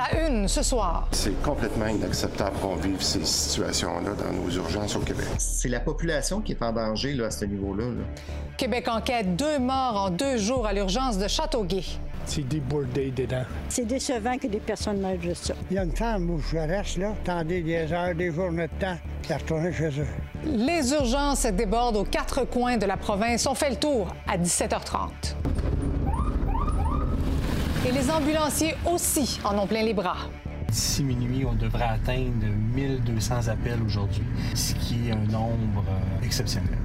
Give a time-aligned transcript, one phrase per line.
[0.00, 1.08] la une ce soir.
[1.12, 5.26] C'est complètement inacceptable qu'on vive ces situations-là dans nos urgences au Québec.
[5.38, 7.84] C'est la population qui est en danger là, à ce niveau-là.
[7.84, 8.04] là.
[8.56, 11.84] Québec enquête deux morts en deux jours à l'urgence de Châteauguay.
[12.26, 13.44] C'est débordé dedans.
[13.68, 15.54] C'est décevant que des personnes meurent de ça.
[15.70, 18.80] Il y a une femme où je reste, là, attendez des heures, des journées de
[18.80, 20.06] temps, puis retourner chez eux.
[20.44, 23.46] Les urgences débordent aux quatre coins de la province.
[23.46, 25.34] On fait le tour à 17h30.
[27.90, 30.18] Et les ambulanciers aussi en ont plein les bras.
[30.68, 34.22] D'ici minuit, on devrait atteindre 1200 appels aujourd'hui,
[34.54, 36.78] ce qui est un nombre euh, exceptionnel.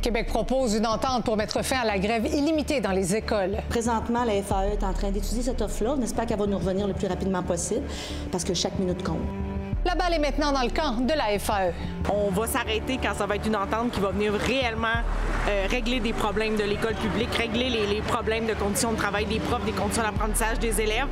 [0.00, 3.56] Québec propose une entente pour mettre fin à la grève illimitée dans les écoles.
[3.68, 5.96] Présentement, la FAE est en train d'étudier cette offre-là.
[5.98, 7.82] On espère qu'elle va nous revenir le plus rapidement possible
[8.30, 9.43] parce que chaque minute compte.
[9.84, 11.38] La balle est maintenant dans le camp de la.
[11.38, 11.74] FAE.
[12.10, 15.02] On va s'arrêter quand ça va être une entente qui va venir réellement
[15.48, 19.26] euh, régler des problèmes de l'école publique, régler les, les problèmes de conditions de travail
[19.26, 21.08] des profs, des conditions d'apprentissage des élèves.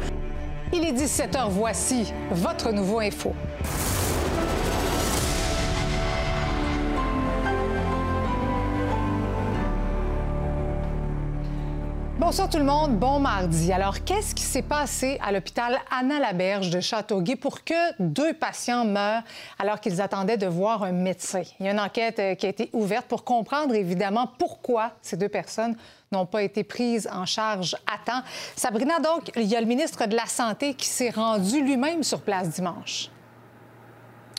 [0.72, 3.34] Il est 17h, voici votre nouveau info.
[12.32, 13.70] Bonsoir tout le monde, bon mardi.
[13.74, 19.22] Alors, qu'est-ce qui s'est passé à l'hôpital Anna-Laberge de Châteauguay pour que deux patients meurent
[19.58, 21.42] alors qu'ils attendaient de voir un médecin?
[21.60, 25.18] Il y a une enquête euh, qui a été ouverte pour comprendre évidemment pourquoi ces
[25.18, 25.76] deux personnes
[26.10, 28.22] n'ont pas été prises en charge à temps.
[28.56, 32.22] Sabrina, donc, il y a le ministre de la Santé qui s'est rendu lui-même sur
[32.22, 33.10] place dimanche.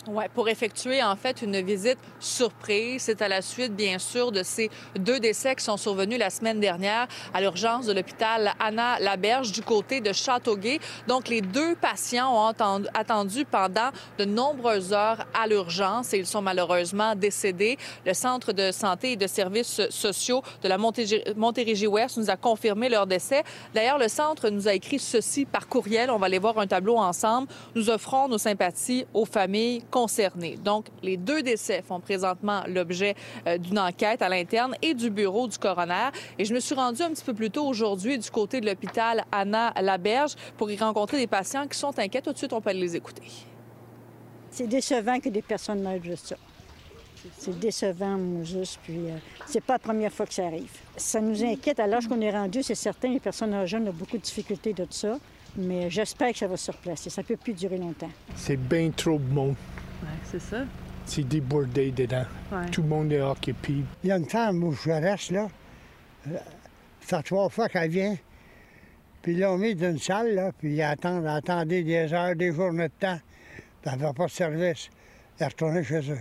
[0.05, 3.03] Oui, pour effectuer en fait une visite surprise.
[3.03, 6.59] C'est à la suite, bien sûr, de ces deux décès qui sont survenus la semaine
[6.59, 10.79] dernière à l'urgence de l'hôpital Anna Laberge du côté de Châteauguay.
[11.07, 12.53] Donc, les deux patients ont
[12.93, 17.77] attendu, pendant de nombreuses heures à l'urgence et ils sont malheureusement décédés.
[18.05, 22.89] Le Centre de santé et de services sociaux de la Montérégie- Montérégie-Ouest nous a confirmé
[22.89, 23.43] leur décès.
[23.73, 26.11] D'ailleurs, le centre nous a écrit ceci par courriel.
[26.11, 27.47] On va aller voir un tableau ensemble.
[27.73, 30.57] Nous offrons nos sympathies aux familles concernés.
[30.57, 33.13] Donc, les deux décès font présentement l'objet
[33.45, 36.09] euh, d'une enquête à l'interne et du bureau du coroner.
[36.39, 39.23] Et je me suis rendue un petit peu plus tôt aujourd'hui du côté de l'hôpital
[39.31, 42.23] Anna Laberge pour y rencontrer des patients qui sont inquiets.
[42.23, 43.21] Tout de suite, on peut aller les écouter.
[44.49, 46.37] C'est décevant que des personnes meurent de ça.
[47.37, 48.79] C'est décevant, moi, juste.
[48.83, 50.71] Puis, euh, c'est pas la première fois que ça arrive.
[50.97, 51.79] Ça nous inquiète.
[51.79, 54.87] À l'âge qu'on est rendu, c'est certain, les personnes âgées ont beaucoup de difficultés de
[54.89, 55.19] ça.
[55.55, 57.11] Mais j'espère que ça va se replacer.
[57.11, 58.09] Ça peut plus durer longtemps.
[58.35, 59.53] C'est bien trop de
[60.23, 60.57] c'est ça.
[61.05, 62.25] C'est débordé dedans.
[62.51, 62.69] Ouais.
[62.71, 63.83] Tout le monde est occupé.
[64.03, 65.47] Il y a une femme où je reste, là.
[66.27, 66.37] euh,
[67.01, 68.15] Ça fait trois fois qu'elle vient.
[69.21, 72.51] Puis là, on mis dans une salle, là, puis ils attendent, attendez des heures, des
[72.53, 73.19] journées de temps.
[73.81, 74.89] Puis elle n'avait pas de service.
[75.39, 76.19] Elle est retournée chez eux.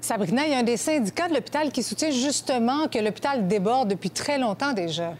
[0.00, 3.90] Sabrina, il y a un des syndicats de l'hôpital qui soutient justement que l'hôpital déborde
[3.90, 5.14] depuis très longtemps déjà.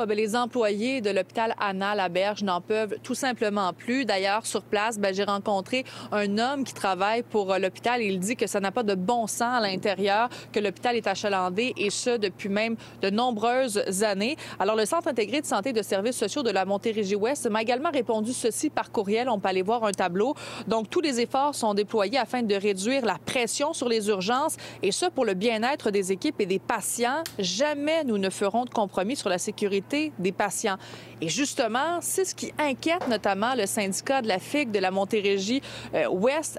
[0.00, 4.06] Ouais, ben, les employés de l'hôpital Anna Laberge n'en peuvent tout simplement plus.
[4.06, 8.00] D'ailleurs, sur place, ben, j'ai rencontré un homme qui travaille pour euh, l'hôpital.
[8.00, 11.74] Il dit que ça n'a pas de bon sens à l'intérieur, que l'hôpital est achalandé
[11.76, 14.38] et ce depuis même de nombreuses années.
[14.58, 17.90] Alors, le Centre intégré de santé et de services sociaux de la Montérégie-Ouest m'a également
[17.90, 19.28] répondu ceci par courriel.
[19.28, 20.34] On peut aller voir un tableau.
[20.66, 24.92] Donc, tous les efforts sont déployés afin de réduire la pression sur les urgences et
[24.92, 27.22] ce pour le bien-être des équipes et des patients.
[27.38, 30.76] Jamais nous ne ferons de compromis sur la sécurité des patients.
[31.20, 35.62] Et justement, c'est ce qui inquiète notamment le syndicat de la FIG de la Montérégie
[35.94, 36.08] euh.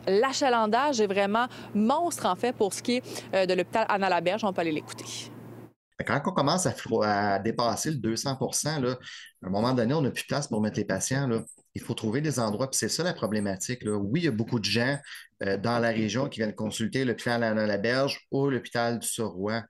[0.07, 3.03] L'achalandage est vraiment monstre, en fait, pour ce qui est
[3.33, 4.43] euh, de l'hôpital Anna Laberge.
[4.43, 5.05] On peut aller l'écouter.
[6.05, 8.37] Quand on commence à, à dépasser le 200
[8.81, 8.97] là,
[9.43, 11.29] à un moment donné, on n'a plus de place pour mettre les patients.
[11.75, 13.83] Il faut trouver des endroits, puis c'est ça la problématique.
[13.85, 14.97] Oui, il y a beaucoup de gens
[15.43, 19.63] euh, dans la région qui viennent consulter l'hôpital Anna Laberge ou l'hôpital du Sorois.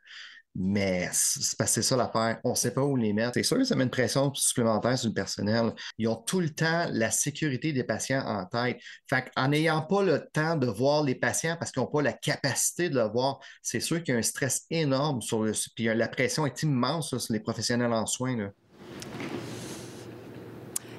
[0.54, 2.40] Mais c'est parce que c'est ça l'affaire.
[2.44, 3.32] On ne sait pas où les mettre.
[3.36, 5.74] C'est sûr que ça met une pression supplémentaire sur le personnel.
[5.98, 8.78] Ils ont tout le temps la sécurité des patients en tête.
[9.10, 12.14] Fait en n'ayant pas le temps de voir les patients parce qu'ils n'ont pas la
[12.14, 15.54] capacité de le voir, c'est sûr qu'il y a un stress énorme sur le.
[15.76, 18.52] Puis la pression est immense sur les professionnels en soins.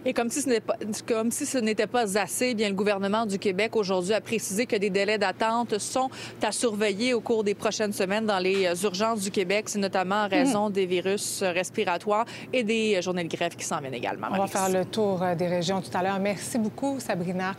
[0.05, 0.77] Et comme si ce n'était pas,
[1.07, 4.67] comme si ce n'était pas assez, eh bien le gouvernement du Québec aujourd'hui a précisé
[4.67, 6.11] que des délais d'attente sont
[6.43, 9.69] à surveiller au cours des prochaines semaines dans les euh, urgences du Québec.
[9.69, 13.79] C'est notamment en raison des virus respiratoires et des euh, journées de grève qui s'en
[13.81, 14.27] viennent également.
[14.33, 16.19] On va faire le tour euh, des régions tout à l'heure.
[16.19, 17.55] Merci beaucoup, Sabrina.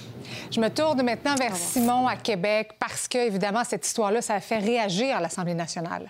[0.52, 4.40] Je me tourne maintenant vers Simon à Québec parce que, évidemment, cette histoire-là, ça a
[4.42, 6.10] fait réagir à l'Assemblée nationale.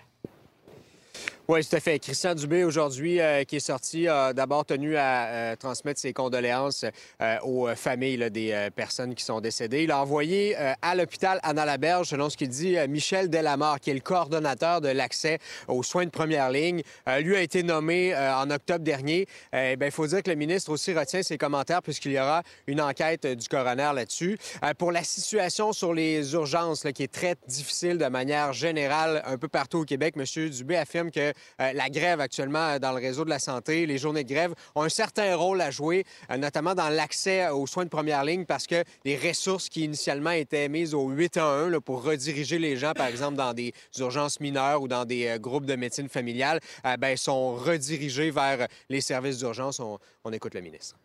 [1.49, 1.99] Oui, tout à fait.
[1.99, 6.85] Christian Dubé, aujourd'hui, euh, qui est sorti, a d'abord tenu à euh, transmettre ses condoléances
[7.21, 9.83] euh, aux familles des personnes qui sont décédées.
[9.83, 13.99] Il a envoyé à l'hôpital Anna-Laberge, selon ce qu'il dit, Michel Delamare, qui est le
[13.99, 16.81] coordonnateur de l'accès aux soins de première ligne.
[17.19, 19.27] lui a été nommé en octobre dernier.
[19.53, 22.79] Eh il faut dire que le ministre aussi retient ses commentaires puisqu'il y aura une
[22.79, 24.37] enquête du coroner là-dessus.
[24.77, 29.47] pour la situation sur les urgences, qui est très difficile de manière générale un peu
[29.47, 30.49] partout au Québec, M.
[30.49, 34.33] Dubé affirme que la grève actuellement dans le réseau de la santé, les journées de
[34.33, 38.23] grève ont un certain rôle à jouer, euh, notamment dans l'accès aux soins de première
[38.23, 42.59] ligne, parce que les ressources qui initialement étaient mises au 8 à 1 pour rediriger
[42.59, 46.09] les gens, par exemple, dans des urgences mineures ou dans des euh, groupes de médecine
[46.09, 46.59] familiale,
[46.99, 49.79] ben, sont redirigées vers les services d'urgence.
[49.79, 50.95] on écoute le ministre.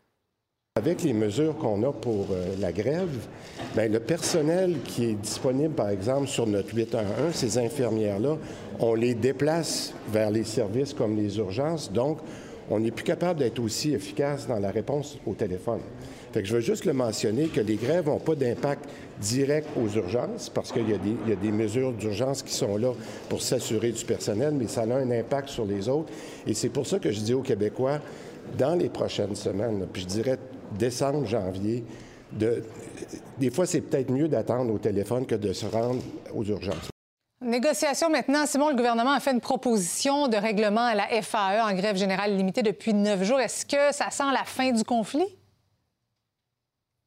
[0.78, 3.10] Avec les mesures qu'on a pour euh, la grève,
[3.74, 8.36] bien, le personnel qui est disponible, par exemple, sur notre 811, ces infirmières-là,
[8.78, 11.90] on les déplace vers les services comme les urgences.
[11.90, 12.18] Donc,
[12.70, 15.80] on n'est plus capable d'être aussi efficace dans la réponse au téléphone.
[16.32, 18.88] Fait que je veux juste le mentionner que les grèves n'ont pas d'impact
[19.20, 20.92] direct aux urgences parce qu'il y,
[21.28, 22.92] y, a des mesures d'urgence qui sont là
[23.28, 26.12] pour s'assurer du personnel, mais ça a un impact sur les autres.
[26.46, 27.98] Et c'est pour ça que je dis aux Québécois,
[28.56, 30.38] dans les prochaines semaines, puis je dirais
[30.72, 31.84] décembre, janvier,
[32.32, 32.62] de,
[33.38, 36.02] des fois, c'est peut-être mieux d'attendre au téléphone que de se rendre
[36.34, 36.90] aux urgences.
[37.40, 38.46] Négociation maintenant.
[38.46, 42.36] Simon, le gouvernement a fait une proposition de règlement à la FAE en grève générale
[42.36, 43.40] limitée depuis neuf jours.
[43.40, 45.36] Est-ce que ça sent la fin du conflit?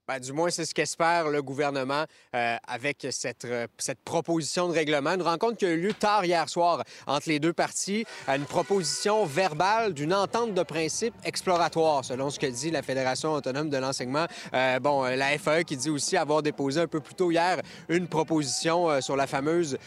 [0.07, 2.06] Ben, du moins, c'est ce qu'espère le gouvernement
[2.36, 5.12] euh, avec cette, euh, cette proposition de règlement.
[5.12, 8.03] Une rencontre qui a eu lieu tard hier soir entre les deux parties.
[8.27, 13.69] Une proposition verbale d'une entente de principe exploratoire, selon ce que dit la Fédération autonome
[13.69, 14.25] de l'enseignement.
[14.56, 18.07] Euh, bon, la FAE qui dit aussi avoir déposé un peu plus tôt hier une
[18.07, 19.77] proposition sur la fameuse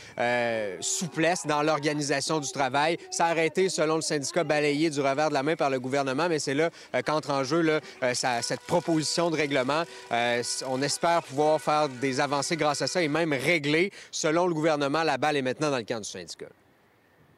[0.81, 2.99] souplesse dans l'organisation du travail.
[3.10, 6.28] Ça a arrêté, selon le syndicat, balayé du revers de la main par le gouvernement,
[6.28, 6.70] mais c'est là
[7.05, 7.81] qu'entre en jeu là,
[8.14, 9.84] cette proposition de règlement.
[10.14, 14.55] Euh, on espère pouvoir faire des avancées grâce à ça et même régler, selon le
[14.55, 16.46] gouvernement, la balle est maintenant dans le camp du syndicat.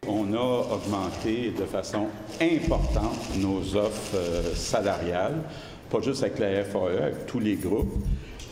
[0.07, 2.09] On a augmenté de façon
[2.41, 5.43] importante nos offres euh, salariales,
[5.91, 7.95] pas juste avec la FAE, avec tous les groupes.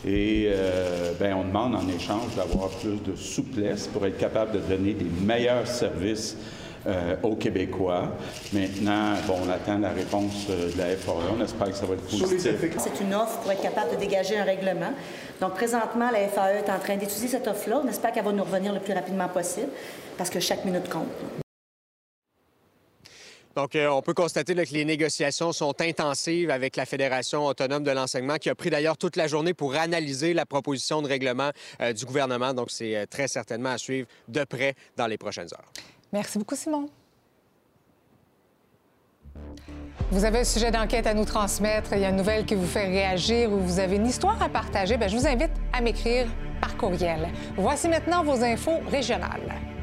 [0.05, 4.59] Et euh, ben, on demande en échange d'avoir plus de souplesse pour être capable de
[4.59, 6.37] donner des meilleurs services
[6.87, 8.11] euh, aux Québécois.
[8.53, 11.13] Maintenant, bon, on attend la réponse euh, de la FAA.
[11.35, 12.55] On espère que ça va être positif.
[12.77, 14.93] C'est une offre pour être capable de dégager un règlement.
[15.41, 17.81] Donc, présentement, la FAE est en train d'étudier cette offre-là.
[17.83, 19.69] On espère qu'elle va nous revenir le plus rapidement possible
[20.15, 21.07] parce que chaque minute compte.
[23.55, 27.91] Donc, euh, on peut constater que les négociations sont intensives avec la Fédération autonome de
[27.91, 31.49] l'enseignement, qui a pris d'ailleurs toute la journée pour analyser la proposition de règlement
[31.95, 32.53] du gouvernement.
[32.53, 35.71] Donc, c'est très certainement à suivre de près dans les prochaines heures.
[36.11, 36.89] Merci beaucoup, Simon.
[40.11, 42.65] Vous avez un sujet d'enquête à nous transmettre, il y a une nouvelle qui vous
[42.65, 46.27] fait réagir ou vous avez une histoire à partager, bien, je vous invite à m'écrire
[46.61, 47.27] par courriel.
[47.57, 49.74] Voici maintenant vos infos régionales.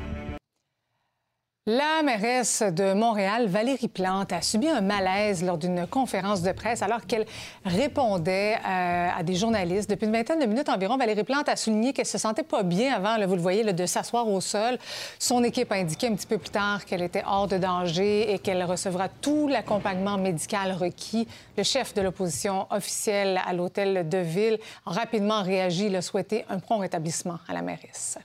[1.69, 6.83] La mairesse de Montréal, Valérie Plante, a subi un malaise lors d'une conférence de presse
[6.83, 7.25] alors qu'elle
[7.65, 9.89] répondait euh, à des journalistes.
[9.89, 12.93] Depuis une vingtaine de minutes environ, Valérie Plante a souligné qu'elle se sentait pas bien
[12.93, 14.77] avant, vous le voyez, de s'asseoir au sol.
[15.21, 18.41] Son équipe a indiqué un petit peu plus tard qu'elle était hors de danger et
[18.41, 21.29] qu'elle recevra tout l'accompagnement médical requis.
[21.57, 26.59] Le chef de l'opposition officielle à l'hôtel de ville a rapidement réagi, a souhaité un
[26.59, 28.19] prompt rétablissement à la mairesse.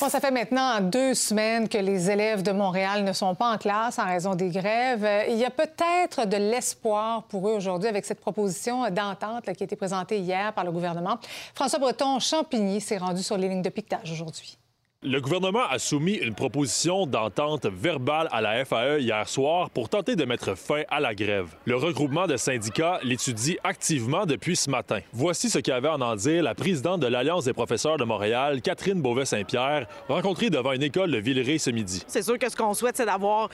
[0.00, 3.58] Bon, ça fait maintenant deux semaines que les élèves de Montréal ne sont pas en
[3.58, 5.04] classe en raison des grèves.
[5.28, 9.64] Il y a peut-être de l'espoir pour eux aujourd'hui avec cette proposition d'entente qui a
[9.64, 11.18] été présentée hier par le gouvernement.
[11.52, 14.56] François Breton Champigny s'est rendu sur les lignes de piquetage aujourd'hui.
[15.04, 20.16] Le gouvernement a soumis une proposition d'entente verbale à la FAE hier soir pour tenter
[20.16, 21.54] de mettre fin à la grève.
[21.66, 24.98] Le regroupement de syndicats l'étudie activement depuis ce matin.
[25.12, 29.00] Voici ce qu'avait en en dire la présidente de l'Alliance des professeurs de Montréal, Catherine
[29.00, 32.02] Beauvais-Saint-Pierre, rencontrée devant une école de Villeray ce midi.
[32.08, 33.50] C'est sûr que ce qu'on souhaite, c'est d'avoir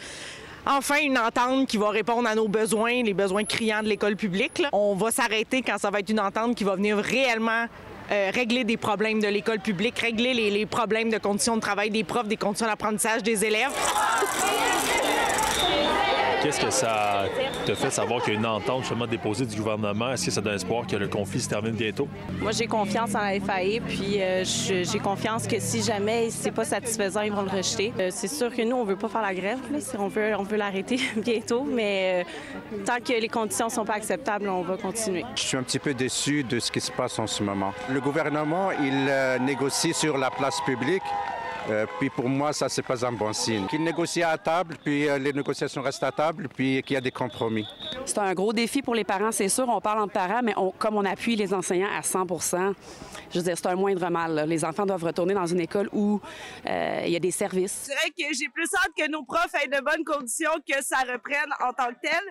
[0.67, 4.63] enfin une entente qui va répondre à nos besoins, les besoins criants de l'école publique.
[4.73, 7.67] On va s'arrêter quand ça va être une entente qui va venir réellement
[8.11, 11.91] euh, régler des problèmes de l'école publique, régler les, les problèmes de conditions de travail
[11.91, 13.71] des profs, des conditions d'apprentissage des élèves.
[16.45, 17.25] Qu'est-ce que ça
[17.65, 20.13] te fait savoir qu'il y a une entente justement déposée du gouvernement?
[20.13, 22.07] Est-ce que ça donne espoir que le conflit se termine bientôt?
[22.39, 26.67] Moi, j'ai confiance en la FAE, puis euh, j'ai confiance que si jamais c'est pas
[26.67, 27.95] satisfaisant, ils vont le rejeter.
[27.99, 29.57] Euh, c'est sûr que nous, on veut pas faire la grève,
[29.99, 34.47] on veut, on veut l'arrêter bientôt, mais euh, tant que les conditions sont pas acceptables,
[34.47, 35.25] on va continuer.
[35.37, 37.73] Je suis un petit peu déçu de ce qui se passe en ce moment.
[37.89, 39.11] Le gouvernement, il
[39.47, 41.03] négocie sur la place publique
[41.71, 43.67] Euh, puis pour moi, ça, c'est pas un bon signe.
[43.67, 47.01] Qu'ils négocient à table, puis euh, les négociations restent à table, puis qu'il y a
[47.01, 47.67] des compromis.
[48.05, 49.69] C'est un gros défi pour les parents, c'est sûr.
[49.69, 52.75] On parle entre parents, mais on, comme on appuie les enseignants à 100%
[53.35, 54.33] je veux dire, c'est un moindre mal.
[54.33, 54.47] là.
[54.47, 56.21] Les enfants doivent retourner dans une école où
[56.67, 57.89] euh, il y a des services.
[57.89, 60.99] Je dirais que j'ai plus hâte que nos profs aient de bonnes conditions, que ça
[60.99, 62.23] reprenne en tant que tel.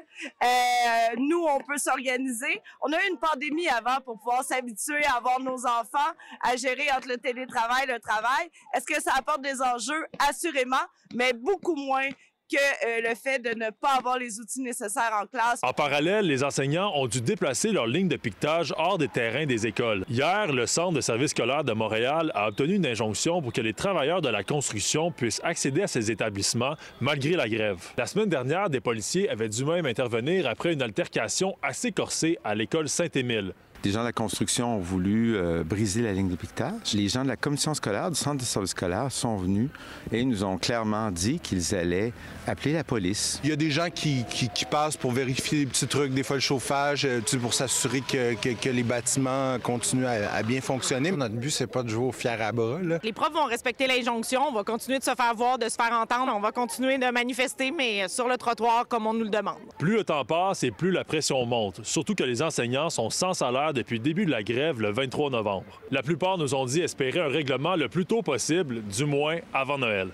[0.42, 2.62] Euh, nous, on peut s'organiser.
[2.82, 6.90] On a eu une pandémie avant pour pouvoir s'habituer à avoir nos enfants, à gérer
[6.96, 8.50] entre le télétravail et le travail.
[8.74, 10.06] Est-ce que ça apporte des enjeux?
[10.20, 10.76] Assurément,
[11.16, 12.10] mais beaucoup moins
[12.52, 15.60] que euh, le fait de ne pas avoir les outils nécessaires en classe.
[15.64, 19.66] En parallèle, les enseignants ont dû déplacer leur ligne de piquetage hors des terrains des
[19.66, 20.06] écoles.
[20.10, 23.74] Hier, le Centre de services scolaires de Montréal a obtenu une injonction pour que les
[23.74, 27.80] travailleurs de la construction puissent accéder à ces établissements malgré la grève.
[27.98, 32.56] La semaine dernière, des policiers avaient dû même intervenir après une altercation assez corsée à
[32.56, 33.54] l'école Saint-Émile.
[33.86, 36.94] Les gens de la construction ont voulu euh, briser la ligne de piquetage.
[36.94, 39.70] Les gens de la commission scolaire, du centre de service scolaire, sont venus
[40.10, 42.14] et nous ont clairement dit qu'ils allaient
[42.48, 43.42] appeler la police.
[43.44, 46.24] Il y a des gens qui, qui- qui passent pour vérifier des petits trucs, des
[46.24, 50.62] fois le chauffage, euh, pour s'assurer que, que- que les bâtiments continuent à, à bien
[50.62, 51.12] fonctionner.
[51.12, 52.80] Notre but, c'est pas de jouer au fier à bras.
[52.82, 53.00] Là.
[53.04, 55.92] Les profs vont respecter l'injonction, on va continuer de se faire voir, de se faire
[55.92, 59.58] entendre, on va continuer de manifester, mais sur le trottoir comme on nous le demande.
[59.78, 63.34] Plus le temps passe et plus la pression monte, surtout que les enseignants sont sans
[63.34, 65.82] salaire depuis le début de la grève le 23 novembre.
[65.92, 69.78] La plupart nous ont dit espérer un règlement le plus tôt possible, du moins avant
[69.78, 70.10] Noël.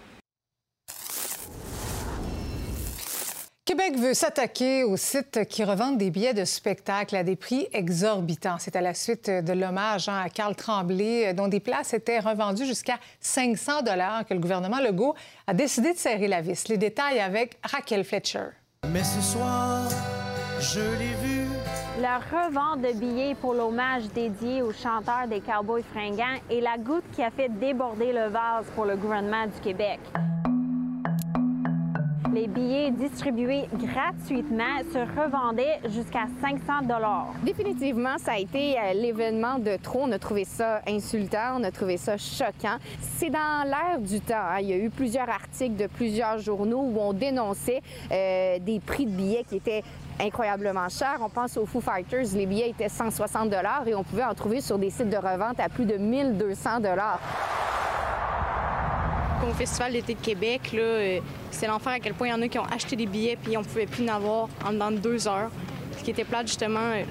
[3.70, 8.58] Québec veut s'attaquer aux sites qui revendent des billets de spectacle à des prix exorbitants.
[8.58, 12.66] C'est à la suite de l'hommage hein, à Carl Tremblay, dont des places étaient revendues
[12.66, 15.14] jusqu'à 500 dollars, que le gouvernement Legault
[15.46, 16.68] a décidé de serrer la vis.
[16.68, 18.48] Les détails avec Raquel Fletcher.
[18.88, 19.88] Mais ce soir,
[20.60, 21.39] je l'ai vu.
[22.02, 27.04] La revente de billets pour l'hommage dédié aux chanteurs des Cowboys fringants est la goutte
[27.14, 30.00] qui a fait déborder le vase pour le gouvernement du Québec.
[32.34, 37.34] Les billets distribués gratuitement se revendaient jusqu'à 500 dollars.
[37.44, 40.02] Définitivement, ça a été euh, l'événement de trop.
[40.04, 42.78] On a trouvé ça insultant, on a trouvé ça choquant.
[43.02, 44.36] C'est dans l'air du temps.
[44.36, 44.60] hein.
[44.62, 49.06] Il y a eu plusieurs articles de plusieurs journaux où on dénonçait euh, des prix
[49.08, 49.84] de billets qui étaient
[50.20, 51.20] incroyablement chers.
[51.22, 54.62] On pense aux Foo Fighters, les billets étaient 160 dollars et on pouvait en trouver
[54.62, 57.20] sur des sites de revente à plus de 1200 dollars.
[59.48, 61.20] Au Festival d'été de Québec, euh,
[61.52, 63.56] c'est l'enfer à quel point il y en a qui ont acheté des billets puis
[63.58, 65.50] on pouvait plus en avoir en dedans de deux heures.
[65.98, 67.04] Ce qui était plate, justement, euh,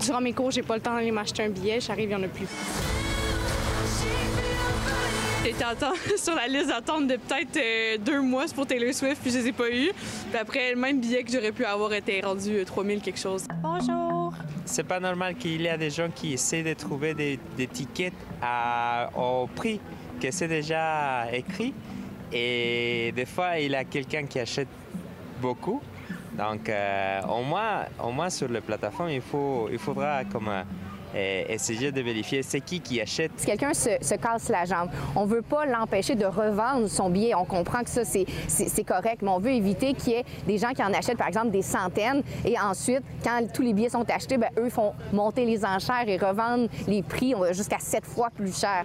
[0.00, 1.80] durant mes cours, j'ai pas le temps d'aller m'acheter un billet.
[1.80, 2.48] J'arrive, il y en a plus.
[5.44, 5.64] J'étais
[6.18, 9.48] sur la liste d'attente de peut-être euh, deux mois pour Taylor Swift, puis je les
[9.48, 9.90] ai pas eus.
[10.30, 13.44] Puis après, le même billet que j'aurais pu avoir était rendu euh, 3000 quelque chose.
[13.60, 14.32] Bonjour.
[14.64, 18.14] C'est pas normal qu'il y a des gens qui essaient de trouver des, des tickets
[18.40, 19.80] à- au prix
[20.20, 21.74] que c'est déjà écrit.
[22.32, 24.68] Et des fois, il y a quelqu'un qui achète
[25.40, 25.82] beaucoup.
[26.38, 30.48] Donc, euh, au, moins, au moins sur la plateforme, il, faut, il faudra comme,
[31.14, 33.32] euh, essayer de vérifier c'est qui qui achète.
[33.36, 37.34] Si quelqu'un se, se casse la jambe, on veut pas l'empêcher de revendre son billet.
[37.34, 38.26] On comprend que ça, c'est-
[38.84, 41.50] correct, mais on veut éviter qu'il y ait des gens qui en achètent, par exemple,
[41.50, 45.64] des centaines, et ensuite, quand tous les billets sont achetés, ben, eux font monter les
[45.64, 48.84] enchères et revendent les prix jusqu'à sept fois plus cher.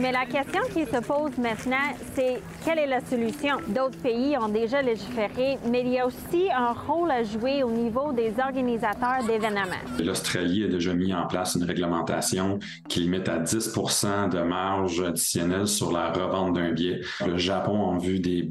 [0.00, 1.76] Mais la question qui se pose maintenant,
[2.14, 3.56] c'est quelle est la solution?
[3.68, 7.70] D'autres pays ont déjà légiféré, mais il y a aussi un rôle à jouer au
[7.70, 9.60] niveau des organisateurs d'événements.
[10.02, 12.58] L'Australie a déjà mis en place une réglementation
[12.88, 17.00] qui limite à 10% de marge additionnelle sur la revente d'un billet.
[17.26, 18.50] Le Japon, en vue des,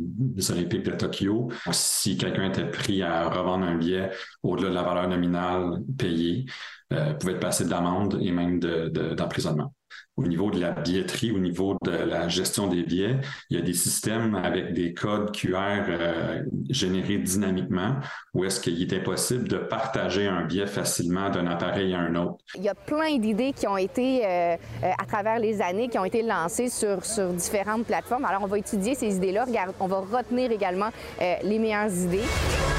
[0.50, 4.10] Olympiques de Tokyo, si quelqu'un était pris à revendre un billet
[4.44, 6.46] au-delà de la valeur nominale payée,
[6.94, 9.74] euh, pouvait être passé d'amende et même de- de- d'emprisonnement.
[10.16, 13.18] Au niveau de la billetterie, au niveau de la gestion des billets,
[13.50, 17.96] il y a des systèmes avec des codes QR euh, générés dynamiquement
[18.36, 22.38] où est-ce qu'il est impossible de partager un billet facilement d'un appareil à un autre.
[22.56, 25.98] Il y a plein d'idées qui ont été, euh, euh, à travers les années, qui
[25.98, 27.00] ont été lancées sur,
[27.34, 28.26] différentes plateformes.
[28.26, 29.46] Alors, on va étudier ces idées-là.
[29.80, 30.90] On va retenir également
[31.20, 32.73] les meilleures idées.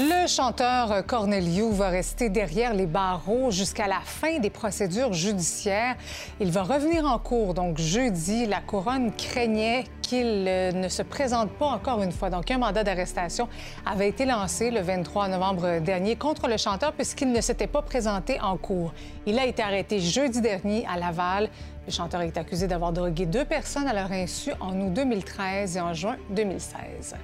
[0.00, 5.96] Le chanteur Corneliu va rester derrière les barreaux jusqu'à la fin des procédures judiciaires.
[6.38, 8.46] Il va revenir en cours, donc jeudi.
[8.46, 12.30] La couronne craignait qu'il euh, ne se présente pas encore une fois.
[12.30, 13.48] Donc, un mandat d'arrestation
[13.84, 18.40] avait été lancé le 23 novembre dernier contre le chanteur puisqu'il ne s'était pas présenté
[18.40, 18.92] en cours.
[19.26, 21.50] Il a été arrêté jeudi dernier à Laval.
[21.88, 25.80] Le chanteur est accusé d'avoir drogué deux personnes à leur insu en août 2013 et
[25.80, 27.16] en juin 2016.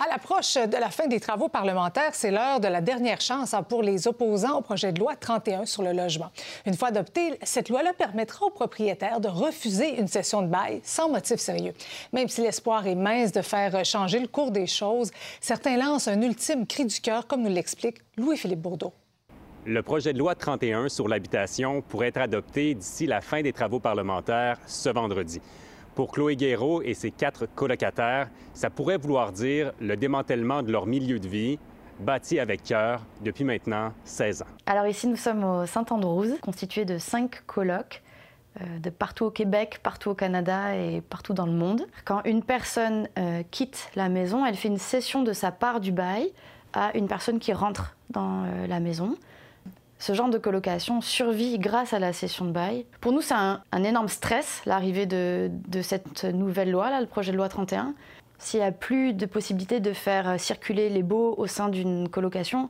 [0.00, 3.64] À l'approche de la fin des travaux parlementaires, c'est l'heure de la dernière chance hein,
[3.64, 6.30] pour les opposants au projet de loi 31 sur le logement.
[6.66, 11.08] Une fois adoptée, cette loi-là permettra aux propriétaires de refuser une session de bail sans
[11.08, 11.72] motif sérieux.
[12.12, 16.22] Même si l'espoir est mince de faire changer le cours des choses, certains lancent un
[16.22, 18.92] ultime cri du cœur, comme nous l'explique Louis-Philippe Bourdeau.
[19.66, 23.80] Le projet de loi 31 sur l'habitation pourrait être adopté d'ici la fin des travaux
[23.80, 25.40] parlementaires ce vendredi.
[25.98, 30.86] Pour Chloé Guéraud et ses quatre colocataires, ça pourrait vouloir dire le démantèlement de leur
[30.86, 31.58] milieu de vie,
[31.98, 34.46] bâti avec cœur depuis maintenant 16 ans.
[34.66, 38.00] Alors ici, nous sommes au Saint-Andrews, constitué de cinq colocs
[38.60, 41.84] euh, de partout au Québec, partout au Canada et partout dans le monde.
[42.04, 45.90] Quand une personne euh, quitte la maison, elle fait une cession de sa part du
[45.90, 46.32] bail
[46.74, 49.16] à une personne qui rentre dans euh, la maison.
[49.98, 52.86] Ce genre de colocation survit grâce à la cession de bail.
[53.00, 55.50] Pour nous, c'est un, énorme stress, l'arrivée de,
[55.82, 57.94] cette nouvelle loi, là, le projet de loi 31.
[58.38, 62.68] S'il n'y a plus de possibilité de faire circuler les baux au sein d'une colocation,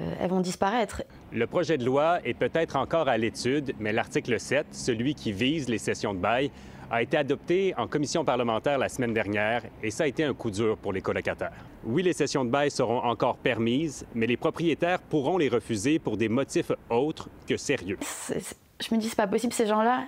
[0.00, 1.04] euh, elles vont disparaître.
[1.32, 5.68] Le projet de loi est peut-être encore à l'étude, mais l'article 7, celui qui vise
[5.68, 6.50] les cessions de bail,
[6.90, 10.50] a été adopté en commission parlementaire la semaine dernière et ça a été un coup
[10.50, 11.52] dur pour les colocataires.
[11.84, 16.16] Oui, les sessions de bail seront encore permises, mais les propriétaires pourront les refuser pour
[16.16, 17.98] des motifs autres que sérieux.
[18.80, 20.04] Je me dis, c'est pas possible, ces gens-là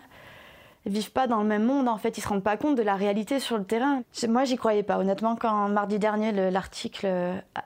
[0.87, 1.89] vivent pas dans le même monde.
[1.89, 4.03] En fait, ils se rendent pas compte de la réalité sur le terrain.
[4.29, 4.99] Moi, j'y croyais pas.
[4.99, 7.09] Honnêtement, quand mardi dernier l'article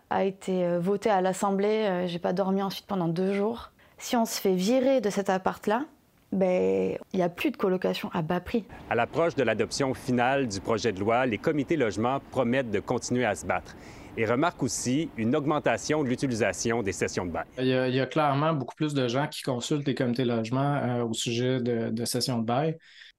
[0.09, 3.71] a été euh, voté à l'Assemblée, euh, j'ai pas dormi ensuite pendant deux jours.
[3.99, 5.85] Si on se fait virer de cet appart-là,
[6.33, 8.65] ben, il n'y a plus de colocation à bas prix.
[8.89, 13.25] À l'approche de l'adoption finale du projet de loi, les comités logements promettent de continuer
[13.25, 13.75] à se battre
[14.17, 17.47] et remarquent aussi une augmentation de l'utilisation des sessions de bail.
[17.59, 21.15] Il y, a, clairement beaucoup plus de gens qui consultent les comités logements euh, au
[21.15, 22.77] sujet de, sessions de bail.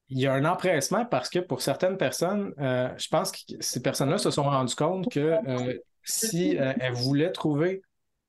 [0.08, 3.80] Il y a un empressement parce que pour certaines personnes, euh, je pense que ces
[3.80, 7.80] personnes-là se sont rendues compte que euh, si elles voulaient trouver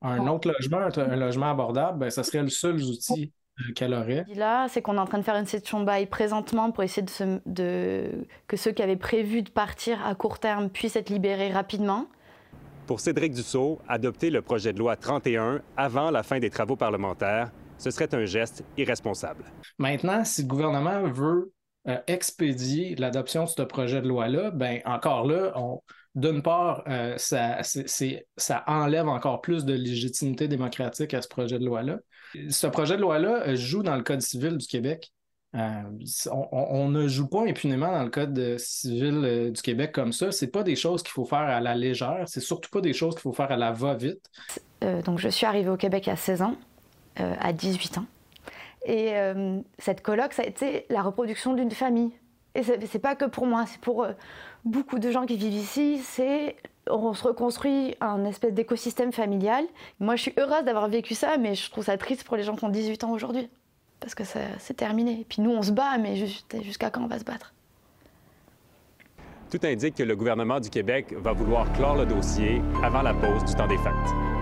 [0.03, 3.42] un autre logement, un, logement abordable, ben, ça serait le seul outil euh,
[3.75, 4.25] qu'elle aurait.
[4.35, 7.05] Là, c'est qu'on est en train de faire une session bail présentement pour essayer
[7.45, 12.07] de, que ceux qui avaient prévu de partir à court terme puissent être libérés rapidement.
[12.87, 17.51] Pour Cédric Dussault, adopter le projet de loi 31 avant la fin des travaux parlementaires,
[17.77, 19.43] ce serait un geste irresponsable.
[19.77, 21.53] Maintenant, si le gouvernement veut
[21.87, 25.53] euh, expédier l'adoption de ce projet de loi-là, ben encore là,
[26.15, 27.61] d'une part, euh, ça,
[28.37, 31.99] ça enlève encore plus de légitimité démocratique à ce projet de loi-là.
[32.49, 35.11] Ce projet de loi-là euh, joue dans le Code civil du Québec.
[35.55, 35.83] Euh,
[36.31, 40.31] on, ne joue pas impunément dans le Code civil euh, du Québec comme ça.
[40.31, 42.23] C'est pas des choses qu'il faut faire à la légère.
[42.25, 44.31] C'est surtout pas des choses qu'il faut faire à la va-vite.
[45.05, 46.55] donc, je suis arrivée au Québec à 16 ans,
[47.15, 48.05] à 18 ans.
[48.85, 49.13] Et
[49.77, 52.11] cette colloque, ça a été la reproduction d'une famille.
[52.55, 54.07] Et c'est pas que pour moi, c'est pour
[54.65, 55.99] beaucoup de gens qui vivent ici.
[56.03, 56.55] C'est
[56.89, 59.65] on se reconstruit un espèce d'écosystème familial.
[59.99, 62.55] Moi, je suis heureuse d'avoir vécu ça, mais je trouve ça triste pour les gens
[62.55, 63.49] qui ont 18 ans aujourd'hui.
[63.99, 65.25] Parce que c'est terminé.
[65.29, 66.15] Puis nous, on se bat, mais
[66.61, 67.53] jusqu'à quand on va se battre?
[69.49, 73.45] Tout indique que le gouvernement du Québec va vouloir clore le dossier avant la pause
[73.45, 74.32] du temps des fêtes.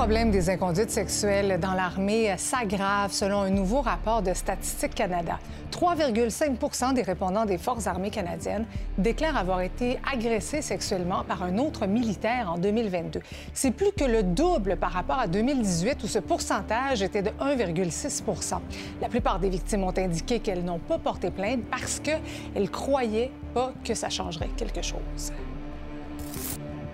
[0.00, 5.38] Problème des inconduites sexuelles dans l'armée s'aggrave selon un nouveau rapport de Statistique Canada.
[5.72, 8.64] 3,5% des répondants des Forces armées canadiennes
[8.96, 13.20] déclarent avoir été agressés sexuellement par un autre militaire en 2022.
[13.52, 18.54] C'est plus que le double par rapport à 2018 où ce pourcentage était de 1,6%
[19.02, 23.74] La plupart des victimes ont indiqué qu'elles n'ont pas porté plainte parce qu'elles croyaient pas
[23.84, 25.30] que ça changerait quelque chose.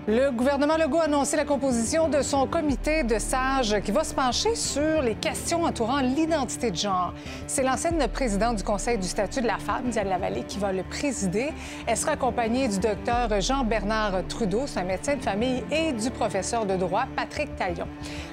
[0.09, 4.13] Le gouvernement Legault a annoncé la composition de son comité de sages qui va se
[4.13, 7.13] pencher sur les questions entourant l'identité de genre.
[7.45, 10.83] C'est l'ancienne présidente du Conseil du statut de la femme, Diane Lavallée, qui va le
[10.83, 11.49] présider.
[11.85, 16.65] Elle sera accompagnée du docteur Jean-Bernard Trudeau, c'est un médecin de famille, et du professeur
[16.65, 17.89] de droit Patrick Taillon.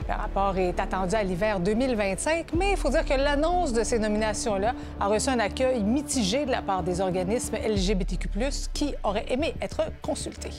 [0.08, 3.98] Le rapport est attendu à l'hiver 2025, mais il faut dire que l'annonce de ces
[3.98, 8.28] nominations-là a reçu un accueil mitigé de la part des organismes LGBTQ+,
[8.72, 10.52] qui auraient aimé être consultés.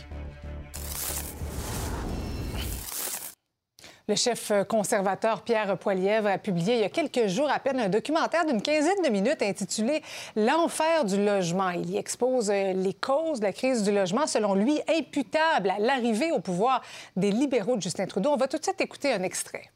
[4.07, 7.89] Le chef conservateur Pierre Poilievre a publié il y a quelques jours à peine un
[7.89, 10.03] documentaire d'une quinzaine de minutes intitulé
[10.35, 11.71] L'enfer du logement.
[11.71, 15.79] Il y expose euh, les causes de la crise du logement, selon lui, imputables à
[15.79, 16.83] l'arrivée au pouvoir
[17.15, 18.29] des libéraux de Justin Trudeau.
[18.29, 19.71] On va tout de suite écouter un extrait.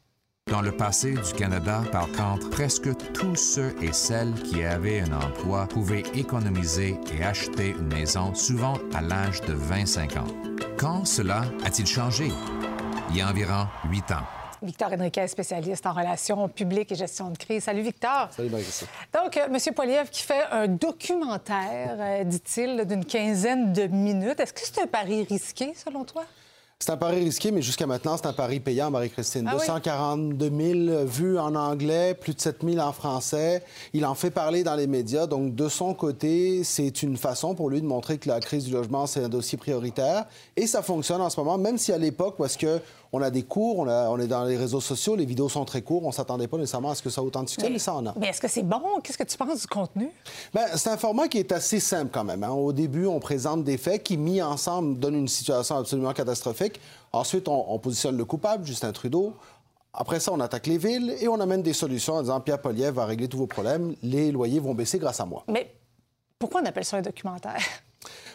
[0.48, 5.12] Dans le passé du Canada, par contre, presque tous ceux et celles qui avaient un
[5.12, 10.26] emploi pouvaient économiser et acheter une maison, souvent à l'âge de 25 ans.
[10.76, 12.30] Quand cela a-t-il changé?
[13.10, 14.22] Il y a environ huit ans.
[14.62, 17.64] Victor Henriquet, spécialiste en relations publiques et gestion de crise.
[17.64, 18.28] Salut, Victor.
[18.30, 18.64] Salut, marie
[19.12, 19.74] Donc, euh, M.
[19.74, 24.38] Poiliev qui fait un documentaire, euh, dit-il, d'une quinzaine de minutes.
[24.38, 26.24] Est-ce que c'est un pari risqué, selon toi?
[26.82, 29.46] C'est un pari risqué, mais jusqu'à maintenant, c'est un pari payant, Marie-Christine.
[29.52, 33.62] 242 000 vues en anglais, plus de 7 000 en français.
[33.92, 35.26] Il en fait parler dans les médias.
[35.26, 38.72] Donc, de son côté, c'est une façon pour lui de montrer que la crise du
[38.72, 40.24] logement, c'est un dossier prioritaire.
[40.56, 42.80] Et ça fonctionne en ce moment, même si à l'époque, parce que
[43.12, 46.04] on a des cours, on, est dans les réseaux sociaux, les vidéos sont très courtes,
[46.06, 48.06] on s'attendait pas nécessairement à ce que ça ait autant de succès, mais, ça en
[48.06, 48.14] a.
[48.16, 48.80] Mais est-ce que c'est bon?
[49.02, 50.10] Qu'est-ce que tu penses du contenu?
[50.54, 52.44] Bien, c'est un format qui est assez simple quand même.
[52.44, 52.50] Hein.
[52.50, 56.80] Au début, on présente des faits qui, mis ensemble, donnent une situation absolument catastrophique.
[57.12, 59.34] Ensuite, on, positionne le coupable, Justin Trudeau.
[59.92, 62.94] Après ça, on attaque les villes et on amène des solutions en disant Pierre Poliev
[62.94, 65.42] va régler tous vos problèmes, les loyers vont baisser grâce à moi.
[65.48, 65.74] Mais
[66.38, 67.60] pourquoi on appelle ça un documentaire?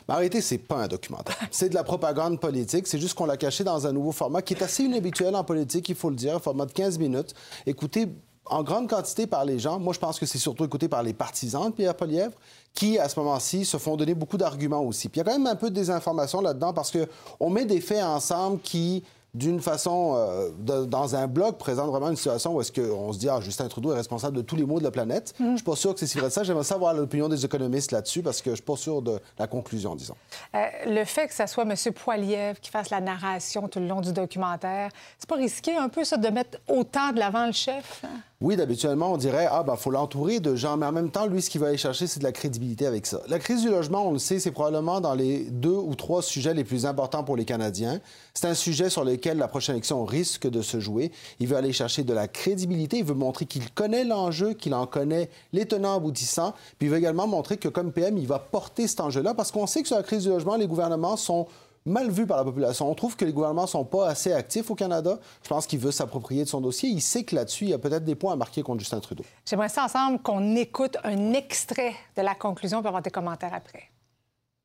[0.08, 1.38] Mais réalité, c'est pas un documentaire.
[1.52, 2.88] C'est de la propagande politique.
[2.88, 5.90] C'est juste qu'on l'a caché dans un nouveau format qui est assez inhabituel en politique,
[5.90, 7.34] il faut le dire, un format de 15 minutes.
[7.66, 8.08] Écoutez
[8.48, 9.80] en grande quantité par les gens.
[9.80, 12.34] Moi, je pense que c'est surtout écouté par les partisans de Pierre Polièvre,
[12.74, 15.10] qui, à ce moment-ci, se font donner beaucoup d'arguments aussi.
[15.10, 17.82] Puis il y a quand même un peu de désinformation là-dedans parce qu'on met des
[17.82, 19.04] faits ensemble qui
[19.36, 23.28] d'une façon, euh, dans un blog, présente vraiment une situation où est-ce qu'on se dit,
[23.28, 25.34] ah, Justin Trudeau est responsable de tous les maux de la planète.
[25.40, 25.52] Mm.
[25.52, 26.44] Je suis pas sûr que c'est si vrai de ça.
[26.44, 29.94] J'aimerais savoir l'opinion des économistes là-dessus parce que je suis pas sûr de la conclusion,
[29.94, 30.16] disons.
[30.56, 31.76] Euh, le fait que ce soit M.
[31.94, 36.06] Poiliev qui fasse la narration tout le long du documentaire, c'est pas risqué un peu,
[36.06, 38.04] ça, de mettre autant de l'avant le chef?
[38.06, 38.22] Hein?
[38.42, 41.42] Oui, d'habituellement, on dirait, ah, ben, faut l'entourer de gens, mais en même temps, lui,
[41.42, 43.22] ce qu'il va aller chercher, c'est de la crédibilité avec ça.
[43.30, 46.54] La crise du logement, on le sait, c'est probablement dans les deux ou trois sujets
[46.54, 48.02] les plus importants pour les Canadiens.
[48.34, 51.14] C'est un sujet sur lequel la prochaine élection risque de se jouer.
[51.40, 54.86] Il veut aller chercher de la crédibilité, il veut montrer qu'il connaît l'enjeu, qu'il en
[54.86, 58.90] connaît les tenants aboutissants, puis il veut également montrer que comme PM, il va porter
[58.90, 61.48] cet enjeu-là, parce qu'on sait que sur la crise du logement, les gouvernements sont
[61.86, 62.90] mal vu par la population.
[62.90, 65.20] On trouve que les gouvernements ne sont pas assez actifs au Canada.
[65.44, 66.90] Je pense qu'il veut s'approprier de son dossier.
[66.90, 69.24] Il sait que là-dessus, il y a peut-être des points à marquer contre Justin Trudeau.
[69.46, 73.92] J'aimerais ça ensemble qu'on écoute un extrait de la conclusion pour avoir des commentaires après.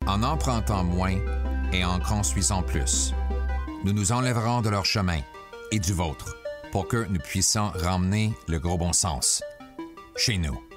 [0.07, 1.19] En empruntant moins
[1.73, 3.13] et en construisant plus,
[3.85, 5.21] nous nous enlèverons de leur chemin
[5.73, 6.37] et du vôtre
[6.73, 9.43] pour que nous puissions ramener le gros bon sens
[10.17, 10.70] chez nous.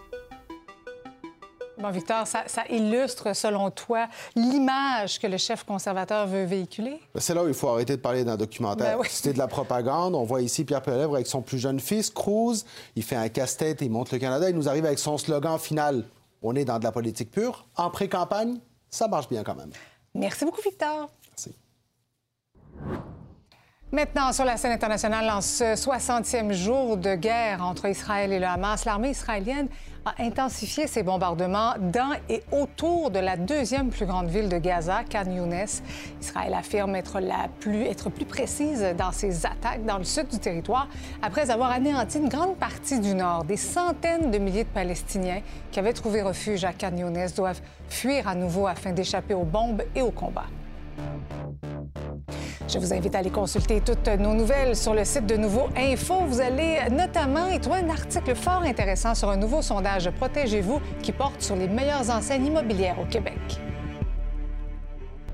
[1.78, 7.00] Bon, Victor, ça, illustre, selon toi, l'image que le chef conservateur veut véhiculer?
[7.14, 8.98] Ben, c'est là où il faut arrêter de parler d'un documentaire.
[8.98, 10.16] Ben C'était de la propagande.
[10.16, 12.64] On voit ici Pierre Pelèvre avec son plus jeune fils, Cruz.
[12.96, 14.50] Il fait un casse-tête et il monte le Canada.
[14.50, 16.06] Il nous arrive avec son slogan final.
[16.42, 17.66] On est dans de la politique pure.
[17.76, 18.60] En pré-campagne,
[18.90, 19.72] ça marche bien quand même.
[20.14, 21.10] Merci beaucoup, Victor.
[21.32, 21.56] Merci.
[23.94, 28.48] Maintenant, sur la scène internationale, en ce 60e jour de guerre entre Israël et le
[28.48, 29.68] Hamas, l'armée israélienne
[30.04, 35.04] a intensifié ses bombardements dans et autour de la deuxième plus grande ville de Gaza,
[35.04, 35.68] Khan Younes.
[36.20, 40.40] Israël affirme être, la plus, être plus précise dans ses attaques dans le sud du
[40.40, 40.88] territoire
[41.22, 43.44] après avoir anéanti une grande partie du nord.
[43.44, 48.28] Des centaines de milliers de Palestiniens qui avaient trouvé refuge à Khan Younes doivent fuir
[48.28, 50.50] à nouveau afin d'échapper aux bombes et aux combats.
[52.74, 56.22] Je vous invite à aller consulter toutes nos nouvelles sur le site de Nouveau Info.
[56.28, 61.12] Vous allez notamment y trouver un article fort intéressant sur un nouveau sondage Protégez-vous qui
[61.12, 63.38] porte sur les meilleures enseignes immobilières au Québec.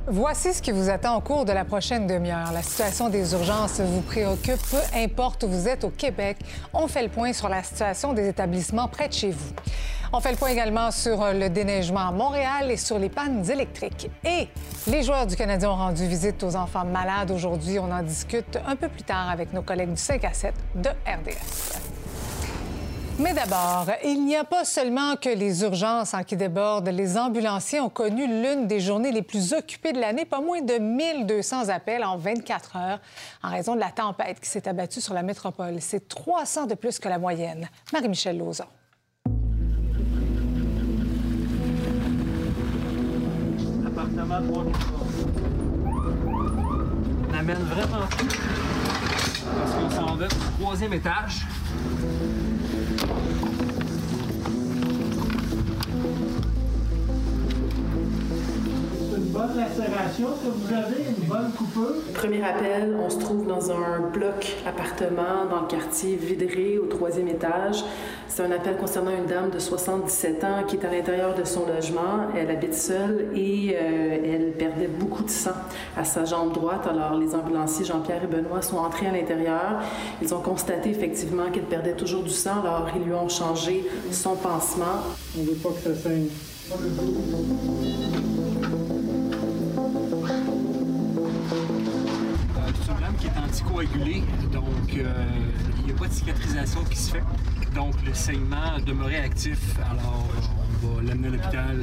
[0.06, 2.52] Voici ce qui vous attend au cours de la prochaine demi-heure.
[2.52, 6.38] La situation des urgences vous préoccupe, peu importe où vous êtes au Québec.
[6.74, 9.54] On fait le point sur la situation des établissements près de chez vous.
[10.12, 13.48] On fait le point également sur euh, le déneigement à Montréal et sur les pannes
[13.48, 14.10] électriques.
[14.26, 14.48] Et
[14.88, 17.78] les joueurs du Canadien ont rendu visite aux enfants malades aujourd'hui.
[17.78, 20.90] On en discute un peu plus tard avec nos collègues du 5 à 7 de
[20.90, 21.78] RDS.
[23.20, 26.88] Mais d'abord, il n'y a pas seulement que les urgences en qui débordent.
[26.88, 30.80] Les ambulanciers ont connu l'une des journées les plus occupées de l'année, pas moins de
[30.80, 33.00] 1200 appels en 24 heures
[33.44, 35.76] en raison de la tempête qui s'est abattue sur la métropole.
[35.82, 37.68] C'est 300 de plus que la moyenne.
[37.94, 38.66] Marie-Michel Lauzon.
[44.00, 44.06] On
[47.38, 48.28] amène vraiment tout
[49.58, 50.30] parce qu'on s'en va au
[50.62, 51.46] troisième étage.
[59.40, 61.96] Bonne lacération que vous avez, une bonne coupure.
[62.14, 67.30] Premier appel, on se trouve dans un bloc appartement dans le quartier Vidré au troisième
[67.30, 67.86] étage.
[68.28, 71.66] C'est un appel concernant une dame de 77 ans qui est à l'intérieur de son
[71.66, 72.28] logement.
[72.38, 75.56] Elle habite seule et euh, elle perdait beaucoup de sang
[75.96, 76.86] à sa jambe droite.
[76.90, 79.82] Alors les ambulanciers Jean-Pierre et Benoît sont entrés à l'intérieur.
[80.22, 82.60] Ils ont constaté effectivement qu'elle perdait toujours du sang.
[82.62, 85.00] Alors ils lui ont changé son pansement.
[85.38, 86.28] On ne veut pas que ça saigne.
[93.50, 94.24] Anticoagulé.
[94.52, 95.26] Donc, euh,
[95.88, 97.24] de cicatrisation qui se fait.
[97.76, 99.60] Donc, le saignement demeurait actif.
[99.92, 100.26] Alors,
[100.84, 101.78] on va l'amener à l'hôpital.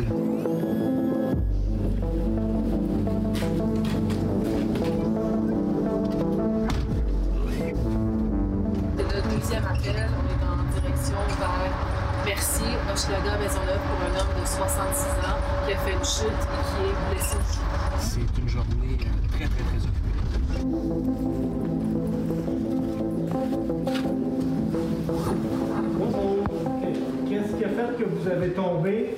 [8.97, 10.09] C'est notre deuxième appel.
[10.19, 11.57] On est en direction vers
[12.25, 16.63] Merci, Hochelaga Maisonneuve pour un homme de 66 ans qui a fait une chute et
[16.67, 17.37] qui est blessé.
[18.01, 19.96] C'est une journée euh, très, très, très occupée.
[27.29, 29.17] Qu'est-ce qui a fait que vous avez tombé?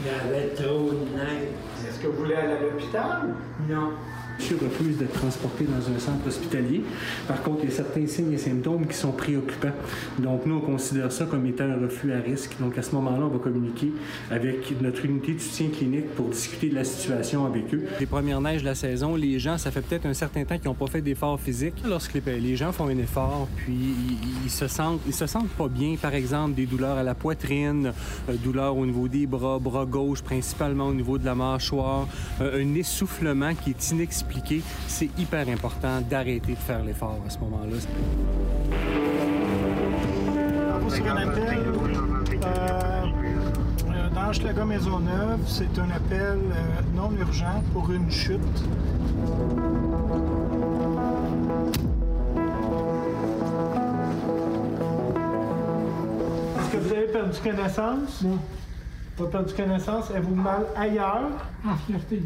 [0.00, 1.48] Il y avait trop de neige.
[1.88, 3.34] Est-ce que vous voulez aller à l'hôpital?
[3.68, 3.92] Non.
[4.38, 6.82] Refuse d'être transporté dans un centre hospitalier.
[7.26, 9.72] Par contre, il y a certains signes et symptômes qui sont préoccupants.
[10.18, 12.56] Donc, nous, on considère ça comme étant un refus à risque.
[12.60, 13.92] Donc, à ce moment-là, on va communiquer
[14.30, 17.84] avec notre unité de soutien clinique pour discuter de la situation avec eux.
[17.98, 20.68] Les premières neiges de la saison, les gens, ça fait peut-être un certain temps qu'ils
[20.68, 21.74] n'ont pas fait d'efforts physiques.
[21.88, 25.50] Lorsque les, les gens font un effort, puis ils, ils se sentent, ils se sentent
[25.50, 27.92] pas bien, par exemple, des douleurs à la poitrine,
[28.28, 32.06] euh, douleurs au niveau des bras, bras gauche, principalement au niveau de la mâchoire,
[32.40, 33.92] euh, un essoufflement qui est
[34.86, 37.76] c'est hyper important d'arrêter de faire l'effort à ce moment-là.
[40.88, 41.58] Sur un appel
[42.44, 43.06] euh,
[43.88, 45.40] euh, dans Maisonneuve.
[45.46, 48.40] C'est un appel euh, non urgent pour une chute.
[56.58, 58.22] Est-ce que vous avez perdu connaissance?
[58.22, 58.38] Non.
[59.16, 60.10] Pas perdu connaissance?
[60.10, 61.30] Avez-vous mal ailleurs?
[61.66, 62.22] En fierté.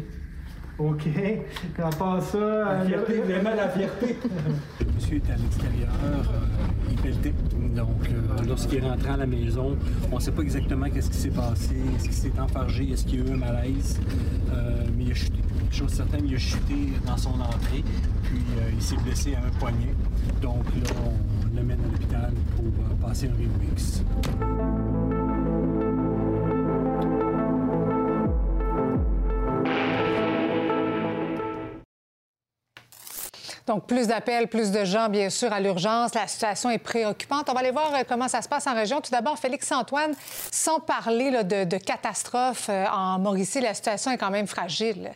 [0.79, 1.07] OK.
[1.79, 2.37] À part ça...
[2.37, 4.15] La fierté, vraiment la fierté.
[4.95, 6.23] Monsieur était à l'extérieur, euh,
[6.91, 7.33] il pelletait.
[7.75, 9.75] Donc, euh, lorsqu'il est rentré à la maison,
[10.11, 13.19] on ne sait pas exactement qu'est-ce qui s'est passé, est-ce qu'il s'est enfargé, est-ce qu'il
[13.19, 13.99] y a eu un malaise,
[14.51, 15.37] euh, mais il a chuté.
[15.71, 17.83] Chose certaine, il a chuté dans son entrée,
[18.23, 19.93] puis euh, il s'est blessé à un poignet.
[20.41, 24.03] Donc là, on l'amène à l'hôpital pour euh, passer un Revix.
[33.67, 36.13] Donc, plus d'appels, plus de gens, bien sûr, à l'urgence.
[36.15, 37.49] La situation est préoccupante.
[37.49, 39.01] On va aller voir euh, comment ça se passe en région.
[39.01, 40.13] Tout d'abord, Félix-Antoine,
[40.51, 45.11] sans parler de, de catastrophe euh, en Mauricie, la situation est quand même fragile.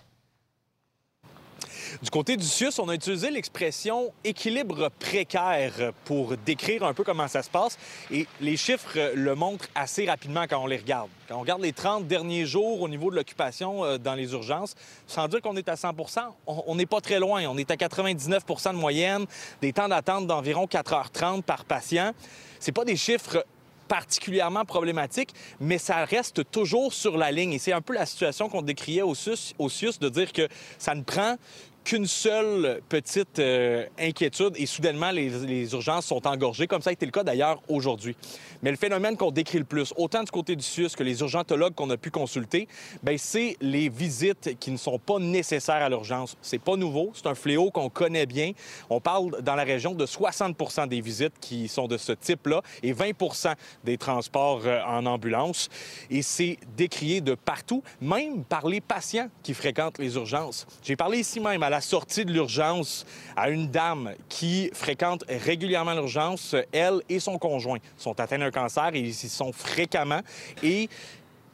[2.01, 7.27] Du côté du CIUS, on a utilisé l'expression équilibre précaire pour décrire un peu comment
[7.27, 7.77] ça se passe.
[8.09, 11.09] Et les chiffres le montrent assez rapidement quand on les regarde.
[11.27, 14.73] Quand on regarde les 30 derniers jours au niveau de l'occupation euh, dans les urgences,
[15.05, 17.43] sans dire qu'on est à 100% on n'est pas très loin.
[17.45, 19.27] On est à 99% de moyenne,
[19.61, 22.13] des temps d'attente d'environ 4h30 par patient.
[22.59, 23.45] C'est pas des chiffres
[23.91, 27.51] particulièrement problématiques, mais ça reste toujours sur la ligne.
[27.51, 30.47] Et c'est un peu la situation qu'on décriait au CIUS, au CIUS, de dire que
[30.79, 31.35] ça ne prend
[31.83, 37.05] qu'une seule petite euh, inquiétude et soudainement les, urgences sont engorgées, comme ça a été
[37.05, 38.15] le cas d'ailleurs aujourd'hui.
[38.61, 41.73] Mais le phénomène qu'on décrit le plus, autant du côté du CIUS que les urgentologues
[41.73, 42.67] qu'on a pu consulter,
[43.01, 46.37] ben c'est les visites qui ne sont pas nécessaires à l'urgence.
[46.41, 48.51] C'est pas nouveau, c'est un fléau qu'on connaît bien.
[48.89, 52.93] On parle dans la région de 60% des visites qui sont de ce type-là et
[52.93, 55.69] 20% des transports euh, en ambulance.
[56.09, 60.67] Et c'est décrié de partout, même par les patients qui fréquentent les urgences.
[60.83, 63.05] J'ai parlé ici même à la sortie de l'urgence
[63.37, 66.53] à une dame qui fréquente régulièrement l'urgence.
[66.73, 70.19] Elle et son conjoint sont atteints d'un cancer et ils y sont fréquemment.
[70.61, 70.89] Et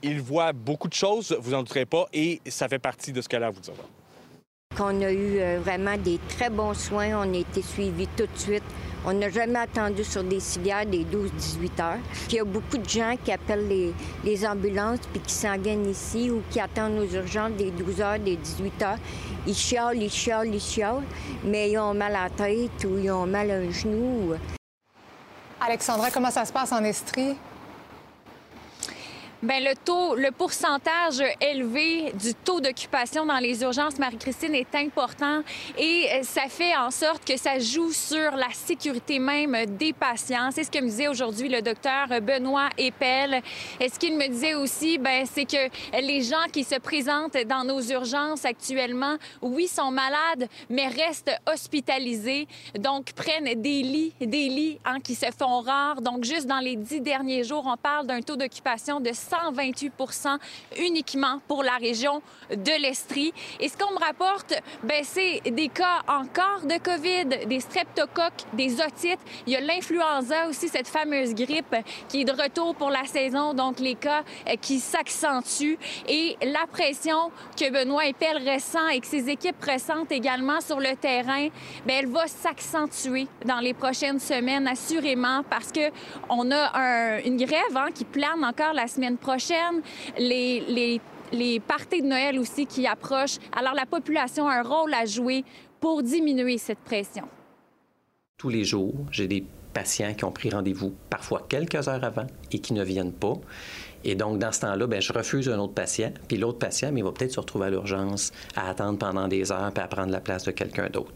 [0.02, 3.30] ils voient beaucoup de choses, vous en douterez pas, et ça fait partie de ce
[3.30, 3.74] qu'elle a à vous dire.
[4.80, 7.28] On a eu euh, vraiment des très bons soins.
[7.28, 8.64] On a été suivis tout de suite.
[9.06, 12.00] On n'a jamais attendu sur des civières des 12-18 heures.
[12.30, 13.68] Il y a beaucoup de gens qui appellent
[14.24, 18.20] les, ambulances puis qui s'en viennent ici ou qui attendent nos urgences des 12 heures,
[18.20, 18.98] des 18 heures.
[19.46, 21.04] Ils chialent, ils chialent, ils chialent,
[21.44, 24.34] mais ils ont mal à la tête ou ils ont mal à un genou.
[25.60, 27.36] Alexandra, comment ça se passe en Estrie?
[29.44, 35.44] Bien, le taux, le pourcentage élevé du taux d'occupation dans les urgences, Marie-Christine, est important
[35.78, 40.50] et ça fait en sorte que ça joue sur la sécurité même des patients.
[40.52, 43.44] C'est ce que me disait aujourd'hui le docteur Benoît Epel.
[43.80, 45.70] Et ce qu'il me disait aussi, ben, c'est que
[46.02, 52.48] les gens qui se présentent dans nos urgences actuellement, oui, sont malades, mais restent hospitalisés,
[52.80, 56.02] donc prennent des lits, des lits hein, qui se font rares.
[56.02, 59.94] Donc, juste dans les dix derniers jours, on parle d'un taux d'occupation de 100 128
[60.80, 63.34] uniquement pour la région de l'Estrie.
[63.60, 68.80] Et ce qu'on me rapporte, ben, c'est des cas encore de COVID, des streptocoques, des
[68.82, 69.20] otites.
[69.46, 71.76] Il y a l'influenza aussi, cette fameuse grippe
[72.10, 75.78] qui est de retour pour la saison, donc les cas euh, qui s'accentuent.
[76.08, 80.96] Et la pression que Benoît Epel ressent et que ses équipes ressentent également sur le
[80.96, 81.48] terrain,
[81.86, 85.92] bien, elle va s'accentuer dans les prochaines semaines, assurément, parce que
[86.30, 89.82] on a un, une grève hein, qui plane encore la semaine prochaine.
[90.18, 91.02] Les, les
[91.32, 93.38] les parties de Noël aussi qui approchent.
[93.52, 95.44] Alors la population a un rôle à jouer
[95.80, 97.28] pour diminuer cette pression.
[98.38, 102.60] Tous les jours, j'ai des patients qui ont pris rendez-vous parfois quelques heures avant et
[102.60, 103.34] qui ne viennent pas.
[104.04, 106.12] Et donc, dans ce temps-là, ben, je refuse un autre patient.
[106.28, 109.52] Puis l'autre patient, mais il va peut-être se retrouver à l'urgence, à attendre pendant des
[109.52, 111.12] heures, puis à prendre la place de quelqu'un d'autre.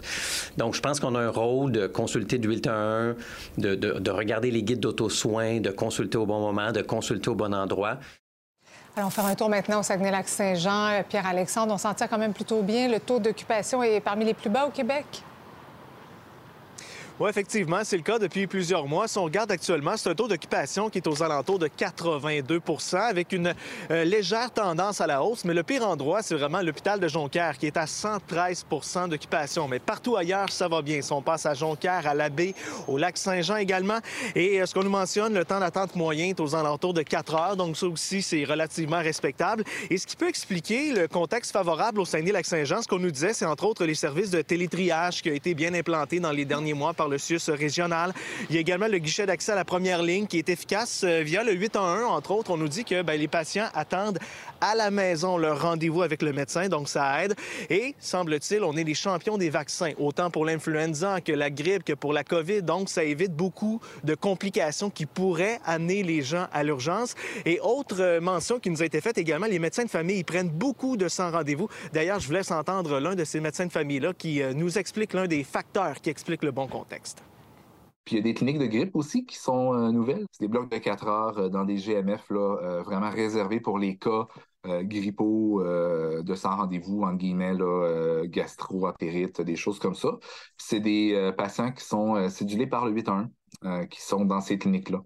[0.57, 3.15] Donc, je pense qu'on a un rôle de consulter du 811,
[3.57, 7.35] de, de, de regarder les guides d'auto-soins, de consulter au bon moment, de consulter au
[7.35, 7.97] bon endroit.
[8.97, 11.03] Allons faire un tour maintenant au Saguenay-Lac-Saint-Jean.
[11.07, 12.89] Pierre-Alexandre, on s'en tient quand même plutôt bien.
[12.89, 15.05] Le taux d'occupation est parmi les plus bas au Québec.
[17.21, 19.07] Oui, effectivement, c'est le cas depuis plusieurs mois.
[19.07, 23.31] Si on regarde actuellement, c'est un taux d'occupation qui est aux alentours de 82% avec
[23.31, 23.53] une
[23.91, 25.45] euh, légère tendance à la hausse.
[25.45, 29.67] Mais le pire endroit, c'est vraiment l'hôpital de Jonquière qui est à 113% d'occupation.
[29.67, 31.03] Mais partout ailleurs, ça va bien.
[31.03, 32.55] Si on passe à Jonquière, à l'Abbé,
[32.87, 33.99] au lac Saint-Jean également.
[34.33, 37.35] Et euh, ce qu'on nous mentionne, le temps d'attente moyen est aux alentours de 4
[37.35, 37.55] heures.
[37.55, 39.63] Donc ça aussi, c'est relativement respectable.
[39.91, 43.45] Et ce qui peut expliquer le contexte favorable au Saguenay-Lac-Saint-Jean, ce qu'on nous disait, c'est
[43.45, 46.95] entre autres les services de télétriage qui ont été bien implantés dans les derniers mois
[46.95, 48.13] par le CIUS régional.
[48.49, 51.21] Il y a également le guichet d'accès à la première ligne qui est efficace euh,
[51.21, 52.03] via le 811.
[52.05, 54.19] Entre autres, on nous dit que ben, les patients attendent
[54.61, 57.35] à la maison leur rendez-vous avec le médecin, donc ça aide.
[57.69, 61.93] Et, semble-t-il, on est les champions des vaccins, autant pour l'influenza que la grippe, que
[61.93, 62.61] pour la COVID.
[62.61, 67.15] Donc, ça évite beaucoup de complications qui pourraient amener les gens à l'urgence.
[67.45, 70.25] Et autre euh, mention qui nous a été faite également, les médecins de famille, ils
[70.25, 71.67] prennent beaucoup de sans rendez-vous.
[71.93, 75.13] D'ailleurs, je vous laisse entendre l'un de ces médecins de famille-là qui euh, nous explique
[75.13, 77.00] l'un des facteurs qui expliquent le bon contexte.
[78.05, 80.25] Puis il y a des cliniques de grippe aussi qui sont euh, nouvelles.
[80.31, 83.77] C'est des blocs de 4 heures euh, dans des GMF là, euh, vraiment réservés pour
[83.77, 84.27] les cas
[84.83, 90.19] grippaux de sans rendez-vous, en guillemets, là, gastro, apérite, des choses comme ça.
[90.55, 95.01] C'est des patients qui sont cédulés par le 811 qui sont dans ces cliniques-là.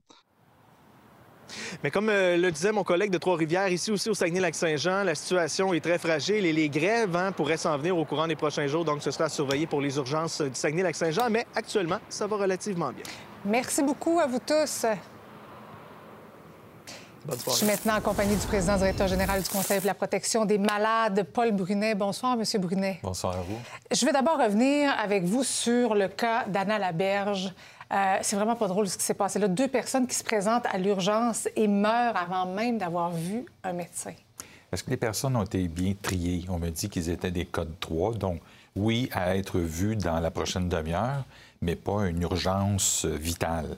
[1.83, 5.73] Mais comme euh, le disait mon collègue de Trois-Rivières, ici aussi au Saguenay-Lac-Saint-Jean, la situation
[5.73, 8.85] est très fragile et les grèves hein, pourraient s'en venir au courant des prochains jours.
[8.85, 11.29] Donc, ce sera à surveiller pour les urgences du Saguenay-Lac-Saint-Jean.
[11.29, 13.03] Mais actuellement, ça va relativement bien.
[13.45, 14.85] Merci beaucoup à vous tous.
[17.27, 20.59] Je suis maintenant en compagnie du président directeur général du Conseil de la protection des
[20.59, 21.95] malades, Paul Brunet.
[21.95, 22.99] Bonsoir, Monsieur Brunet.
[23.01, 23.57] Bonsoir à vous.
[23.91, 27.51] Je vais d'abord revenir avec vous sur le cas d'Anna Laberge.
[27.95, 29.47] Euh, c'est vraiment pas drôle ce qui s'est passé là.
[29.47, 34.13] Deux personnes qui se présentent à l'urgence et meurent avant même d'avoir vu un médecin.
[34.71, 36.45] Est-ce que les personnes ont été bien triées?
[36.49, 38.41] On me dit qu'ils étaient des codes 3, donc
[38.75, 41.23] oui, à être vus dans la prochaine demi-heure,
[41.61, 43.77] mais pas une urgence vitale.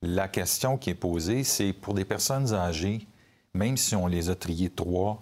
[0.00, 3.06] La question qui est posée, c'est pour des personnes âgées,
[3.52, 5.20] même si on les a triées trois,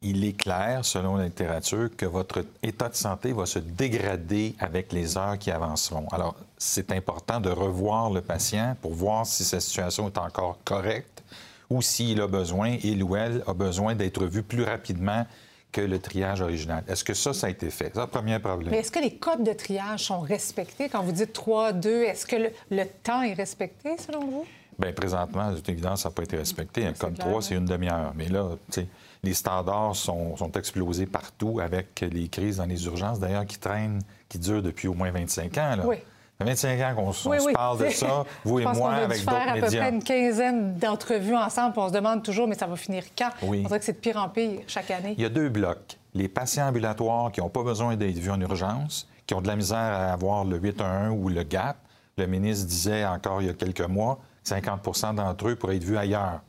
[0.00, 4.92] il est clair, selon la littérature, que votre état de santé va se dégrader avec
[4.92, 6.06] les heures qui avanceront.
[6.12, 11.24] Alors, c'est important de revoir le patient pour voir si sa situation est encore correcte
[11.68, 15.26] ou s'il a besoin, il ou elle a besoin d'être vu plus rapidement
[15.72, 16.82] que le triage original.
[16.88, 17.90] Est-ce que ça, ça a été fait?
[17.92, 18.70] C'est le premier problème.
[18.70, 20.88] Mais est-ce que les codes de triage sont respectés?
[20.88, 24.46] Quand vous dites 3, 2, est-ce que le, le temps est respecté, selon vous?
[24.78, 26.86] Bien, présentement, de toute évidence, ça n'a pas été respecté.
[26.86, 28.12] Un code 3, c'est une demi-heure.
[28.14, 28.86] Mais là, tu sais,
[29.22, 34.00] les standards sont, sont, explosés partout avec les crises dans les urgences, d'ailleurs, qui traînent,
[34.28, 35.76] qui durent depuis au moins 25 ans.
[35.76, 35.86] Là.
[35.86, 35.96] Oui.
[36.38, 37.52] Ça fait 25 ans qu'on oui, oui.
[37.52, 39.44] se parle de ça, vous et moi, avec d'autres médias.
[39.44, 42.66] On a à peu près une quinzaine d'entrevues ensemble, on se demande toujours, mais ça
[42.66, 43.30] va finir quand?
[43.42, 43.62] Oui.
[43.64, 45.14] On dirait que c'est de pire en pire chaque année.
[45.16, 45.98] Il y a deux blocs.
[46.14, 49.56] Les patients ambulatoires qui n'ont pas besoin d'être vus en urgence, qui ont de la
[49.56, 51.76] misère à avoir le 811 ou le GAP.
[52.16, 55.98] Le ministre disait encore il y a quelques mois, 50% d'entre eux pourraient être vus
[55.98, 56.40] ailleurs.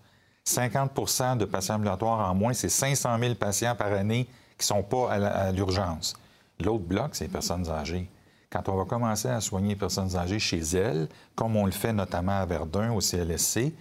[0.49, 4.25] 50% de patients ambulatoires en moins, c'est 500 000 patients par année
[4.57, 6.15] qui ne sont pas à l'urgence.
[6.59, 8.09] L'autre bloc, c'est les personnes âgées.
[8.49, 11.93] Quand on va commencer à soigner les personnes âgées chez elles, comme on le fait
[11.93, 13.73] notamment à Verdun, au CLSC,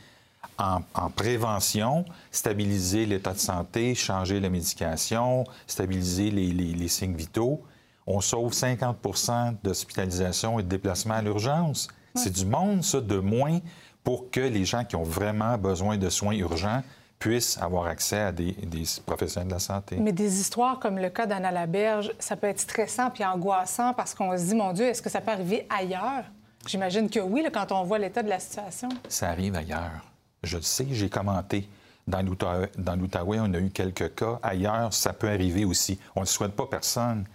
[0.58, 7.16] en, en prévention, stabiliser l'état de santé, changer la médication, stabiliser les, les, les signes
[7.16, 7.62] vitaux,
[8.06, 11.88] on sauve 50% d'hospitalisation et de déplacement à l'urgence.
[12.14, 13.60] C'est du monde, ça, de moins
[14.08, 16.82] pour que les gens qui ont vraiment besoin de soins urgents
[17.18, 19.98] puissent avoir accès à des, des, professionnels de la santé.
[20.00, 24.14] Mais des histoires comme le cas d'Anna Laberge, ça peut être stressant puis angoissant parce
[24.14, 26.24] qu'on se dit, mon Dieu, est-ce que ça peut arriver ailleurs?
[26.66, 28.88] J'imagine que oui, là, quand on voit l'état de la situation.
[29.10, 30.00] Ça arrive ailleurs.
[30.42, 31.68] Je le sais, j'ai commenté.
[32.06, 34.38] Dans l'Outaouais, on a eu quelques cas.
[34.42, 36.00] Ailleurs, ça peut arriver aussi.
[36.16, 37.26] On ne le souhaite pas personne.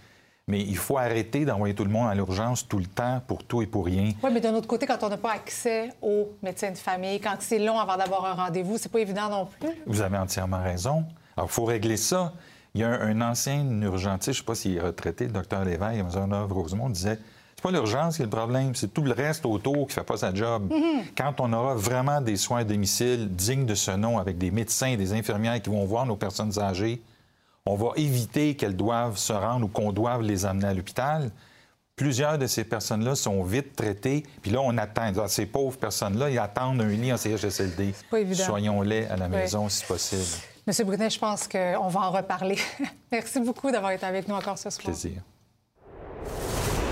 [0.47, 3.61] Mais il faut arrêter d'envoyer tout le monde à l'urgence tout le temps pour tout
[3.61, 4.11] et pour rien.
[4.21, 7.35] Oui, mais d'un autre côté, quand on n'a pas accès aux médecins de famille, quand
[7.39, 9.69] c'est long avant d'avoir un rendez-vous, c'est pas évident non plus.
[9.85, 11.05] Vous avez entièrement raison.
[11.37, 12.33] Alors, il faut régler ça.
[12.75, 15.31] Il y a un, un ancien urgentiste, je ne sais pas s'il est retraité, le
[15.31, 17.19] docteur Lévesque, à Maisonneuve-Rosemont, disait
[17.55, 20.17] c'est pas l'urgence qui est le problème, c'est tout le reste autour qui fait pas
[20.17, 20.69] sa job.
[20.69, 21.03] Mhm.
[21.15, 24.97] Quand on aura vraiment des soins à domicile dignes de ce nom, avec des médecins,
[24.97, 27.01] des infirmières qui vont voir nos personnes âgées,
[27.65, 31.31] on va éviter qu'elles doivent se rendre ou qu'on doive les amener à l'hôpital.
[31.95, 35.11] Plusieurs de ces personnes-là sont vite traitées, puis là, on attend.
[35.17, 37.93] Ah, Ces pauvres personnes-là, ils attendent un lit en CHSLD.
[38.09, 38.43] pas évident.
[38.43, 39.31] Soyons-les à la Oui.
[39.31, 40.23] maison si possible.
[40.65, 42.57] Monsieur Brunet, je pense qu'on va en reparler.
[43.11, 44.85] Merci beaucoup d'avoir été avec nous encore ce soir.
[44.85, 45.21] Plaisir.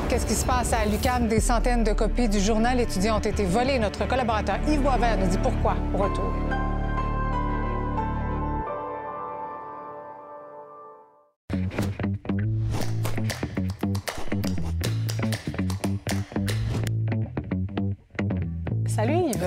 [0.08, 1.28] Qu'est-ce qui se passe à l'UCAM?
[1.28, 3.80] Des centaines de copies du journal étudiant ont été volées.
[3.80, 5.76] Notre collaborateur Yves Boisvert nous dit pourquoi.
[5.96, 6.32] Retour.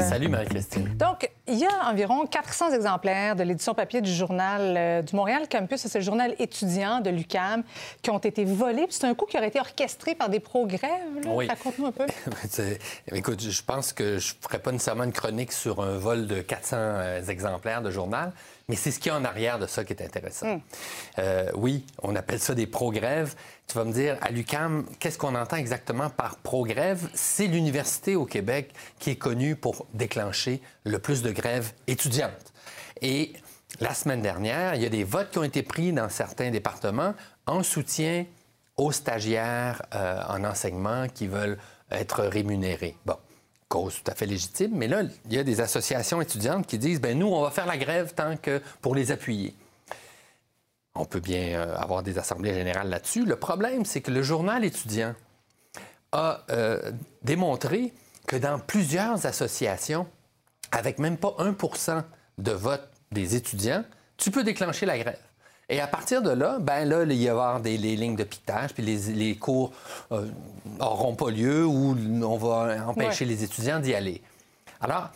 [0.05, 0.25] Salut Yves.
[0.25, 0.89] Salut Marie-Christine.
[0.97, 5.43] Donc, il y a environ 400 exemplaires de l'édition papier du journal euh, du Montréal
[5.51, 7.63] Campus, c'est le journal étudiant de l'UCAM,
[8.03, 8.87] qui ont été volés.
[8.91, 10.91] C'est un coup qui aurait été orchestré par des pro-grèves.
[11.27, 11.47] Oui.
[11.49, 12.07] Raconte-nous un peu.
[12.49, 12.79] C'est-
[13.13, 16.41] Écoute, je pense que je ne ferai pas nécessairement une chronique sur un vol de
[16.41, 18.33] 400 euh, exemplaires de journal,
[18.69, 20.61] mais c'est ce qu'il y a en arrière de ça qui est intéressant.
[21.19, 23.35] Euh, oui, on appelle ça des pro-grèves.
[23.67, 27.09] Tu vas me dire, à l'UCAM, qu'est-ce qu'on entend exactement par pro-grève?
[27.15, 32.53] C'est l'université au Québec qui est connue pour déclencher le plus de grèves étudiantes.
[33.03, 33.33] Et
[33.81, 37.15] la semaine dernière, il y a des votes qui ont été pris dans certains départements
[37.47, 38.25] en soutien
[38.77, 41.59] aux stagiaires euh, en enseignement qui veulent
[41.91, 42.97] être rémunérés.
[43.05, 43.17] Bon,
[43.75, 47.01] cause tout à fait légitime, mais là, il y a des associations étudiantes qui disent,
[47.01, 49.53] ben nous, on va faire la grève tant que pour les appuyer.
[50.95, 53.25] On peut bien euh, avoir des assemblées générales là-dessus.
[53.25, 55.15] Le problème, c'est que le journal étudiant
[56.13, 57.93] a euh, démontré
[58.29, 60.07] que dans plusieurs associations,
[60.71, 62.05] avec même pas 1%
[62.39, 63.85] de vote des étudiants,
[64.17, 65.19] tu peux déclencher la grève.
[65.75, 68.23] Et à partir de là, ben là, il va y avoir des les lignes de
[68.23, 69.73] piquetage, puis les, les cours
[70.79, 73.31] n'auront pas lieu ou on va empêcher Ouais.
[73.33, 74.23] les étudiants d'y aller.
[74.81, 75.11] Alors,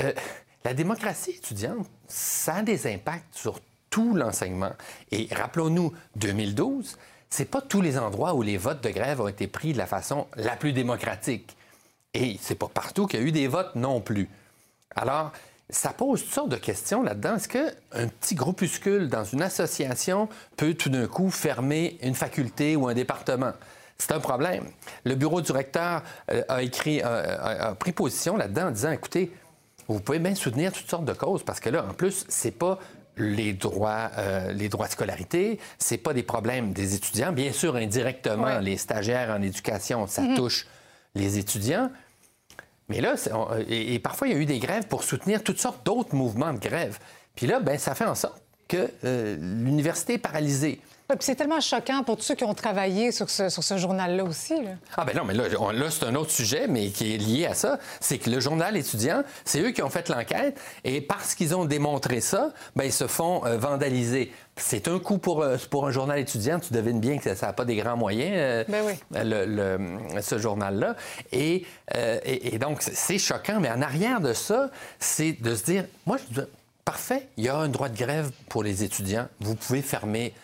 [0.00, 0.12] euh,
[0.64, 4.72] la démocratie étudiante, ça a des impacts sur tout l'enseignement.
[5.12, 6.98] Et rappelons-nous, 2012,
[7.30, 9.86] c'est pas tous les endroits où les votes de grève ont été pris de la
[9.86, 11.56] façon la plus démocratique.
[12.14, 14.28] Et c'est pas partout qu'il y a eu des votes non plus.
[14.96, 15.30] Alors,
[15.70, 17.36] ça pose toutes sortes de questions là-dedans.
[17.36, 22.88] Est-ce qu'un petit groupuscule dans une association peut tout d'un coup fermer une faculté ou
[22.88, 23.52] un département?
[23.98, 24.64] C'est un problème.
[25.04, 27.04] Le bureau du recteur euh, a, écrit, euh,
[27.38, 29.32] a- a pris position là-dedans en disant, écoutez,
[29.88, 32.78] vous pouvez bien soutenir toutes sortes de causes parce que là, en plus, c'est pas
[33.16, 37.30] les droits, euh, les droits de scolarité, c'est pas des problèmes des étudiants.
[37.32, 38.62] Bien sûr, indirectement, Ouais.
[38.62, 40.36] les stagiaires en éducation, ça Mhm.
[40.36, 40.66] touche
[41.14, 41.90] les étudiants.
[42.88, 45.60] Mais là, on- et, et parfois, il y a eu des grèves pour soutenir toutes
[45.60, 46.98] sortes d'autres mouvements de grève.
[47.34, 50.80] Puis là, ben, ça fait en sorte que euh, l'université est paralysée.
[51.20, 54.54] C'est tellement choquant pour tous ceux qui ont travaillé sur ce, sur ce journal-là aussi.
[54.62, 54.70] là.
[54.96, 57.44] Ah ben non, mais là, on- là, c'est un autre sujet, mais qui est lié
[57.44, 57.78] à ça.
[58.00, 61.66] C'est que le journal étudiant, c'est eux qui ont fait l'enquête, et parce qu'ils ont
[61.66, 64.32] démontré ça, ben, ils se font euh, vandaliser.
[64.56, 66.60] C'est un coup pour, euh, pour un journal étudiant.
[66.60, 68.92] Tu devines bien que ça n'a pas des grands moyens, euh, Ben oui.
[69.12, 70.94] le- le- ce journal-là.
[71.32, 75.54] Et, euh, et- et donc, c'est- c'est choquant, mais en arrière de ça, c'est de
[75.54, 76.46] se dire, moi, je dis,
[76.84, 79.26] parfait, il y a un droit de grève pour les étudiants.
[79.40, 80.34] Vous pouvez fermer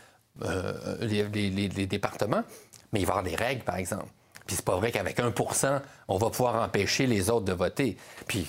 [0.43, 2.45] euh, les, les- les- les départements,
[2.93, 4.07] mais il va y avoir des règles, par exemple.
[4.47, 7.97] Puis c'est pas vrai qu'avec 1% on va pouvoir empêcher les autres de voter.
[8.29, 8.47] Puis,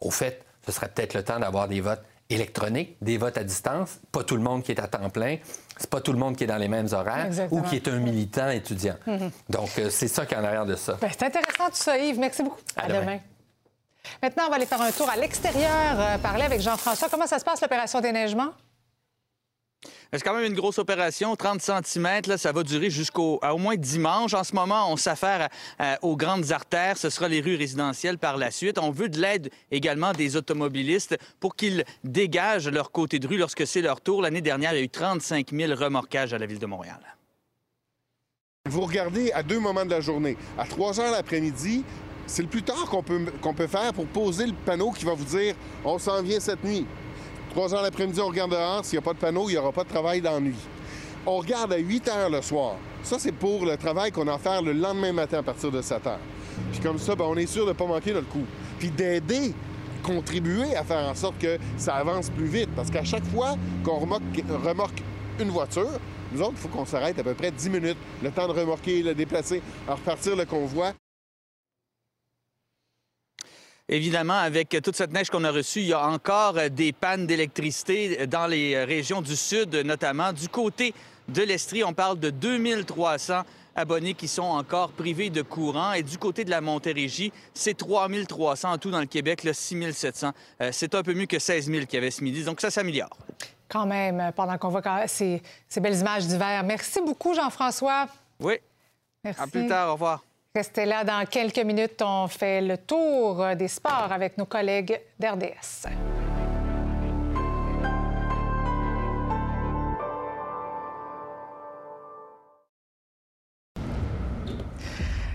[0.00, 2.00] au fait, ce serait peut-être le temps d'avoir des votes
[2.30, 3.98] électroniques, des votes à distance.
[4.10, 5.36] Pas tout le monde qui est à temps plein.
[5.76, 7.60] C'est pas tout le monde qui est dans les mêmes horaires Exactement.
[7.60, 8.96] ou qui est un militant étudiant.
[9.06, 9.30] Mhm.
[9.50, 10.96] Donc, euh, c'est ça qui est en arrière de ça.
[11.00, 12.18] Ben, c'est intéressant tout ça, Yves.
[12.18, 12.60] Merci beaucoup.
[12.76, 13.18] À demain.
[14.22, 17.08] Maintenant, on va aller faire un tour à l'extérieur, euh, parler avec Jean-François.
[17.10, 18.48] Comment ça se passe, l'opération déneigement?
[20.12, 23.76] C'est quand même une grosse opération, 30 cm, là, ça va durer jusqu'au au moins
[23.76, 24.34] dimanche.
[24.34, 25.48] En ce moment, on s'affaire
[26.02, 28.78] aux grandes artères, ce sera les rues résidentielles par la suite.
[28.78, 33.66] On veut de l'aide également des automobilistes pour qu'ils dégagent leur côté de rue lorsque
[33.66, 34.22] c'est leur tour.
[34.22, 37.00] L'année dernière, il y a eu 35 000 remorquages à la ville de Montréal.
[38.68, 40.36] Vous regardez à deux moments de la journée.
[40.56, 41.84] À 3 heures l'après-midi,
[42.26, 45.14] c'est le plus tard qu'on peut, qu'on peut faire pour poser le panneau qui va
[45.14, 46.86] vous dire on s'en vient cette nuit.
[47.52, 48.82] 3 heures l'après-midi, on regarde dehors.
[48.82, 50.56] S'il n'y a pas de panneau, il n'y aura pas de travail nuit.
[51.26, 52.76] On regarde à 8 heures le soir.
[53.02, 55.82] Ça, c'est pour le travail qu'on a à faire le lendemain matin à partir de
[55.82, 56.18] 7 heures.
[56.72, 58.46] Puis comme ça, ben, on est sûr de ne pas manquer notre coup.
[58.78, 59.52] Puis d'aider
[60.02, 62.70] contribuer à faire en sorte que ça avance plus vite.
[62.74, 64.22] Parce qu'à chaque fois qu'on remorque,
[64.64, 65.02] remorque
[65.38, 66.00] une voiture,
[66.32, 69.02] nous autres, il faut qu'on s'arrête à peu près 10 minutes, le temps de remorquer,
[69.02, 70.92] le déplacer, à repartir le convoi.
[73.92, 78.26] Évidemment, avec toute cette neige qu'on a reçue, il y a encore des pannes d'électricité
[78.26, 80.94] dans les régions du sud, notamment du côté
[81.28, 81.84] de l'Estrie.
[81.84, 83.42] On parle de 2300
[83.76, 85.92] abonnés qui sont encore privés de courant.
[85.92, 90.32] Et du côté de la Montérégie, c'est 3300 en tout dans le Québec, là, 6700.
[90.62, 92.44] Euh, c'est un peu mieux que 16 000 qu'il y avait ce midi.
[92.44, 93.14] Donc ça s'améliore.
[93.68, 96.62] Quand même, pendant qu'on voit ces, ces belles images d'hiver.
[96.64, 98.06] Merci beaucoup, Jean-François.
[98.40, 98.54] Oui.
[99.22, 99.42] Merci.
[99.42, 99.90] À plus tard.
[99.90, 100.24] Au revoir.
[100.54, 102.02] Restez là dans quelques minutes.
[102.02, 105.88] On fait le tour des sports avec nos collègues d'RDS.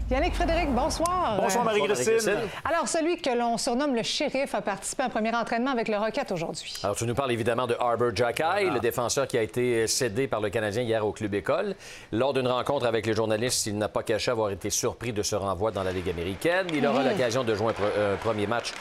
[0.10, 1.38] Yannick Frédéric, bonsoir.
[1.41, 2.38] Bonsoir, Marie-Christine.
[2.64, 5.97] Alors, celui que l'on surnomme le shérif a participé à un premier entraînement avec le
[5.97, 6.74] Rocket aujourd'hui.
[6.82, 10.39] Alors, tu nous parles évidemment de Arbor Jackay, le défenseur qui a été cédé par
[10.39, 11.76] le Canadien hier au Club École.
[12.14, 15.36] Lors d'une rencontre avec les journalistes, il n'a pas caché avoir été surpris de ce
[15.36, 16.68] renvoi dans la Ligue américaine.
[16.74, 17.10] Il aura Mhm.
[17.10, 18.72] l'occasion de jouer un, pre- un premier match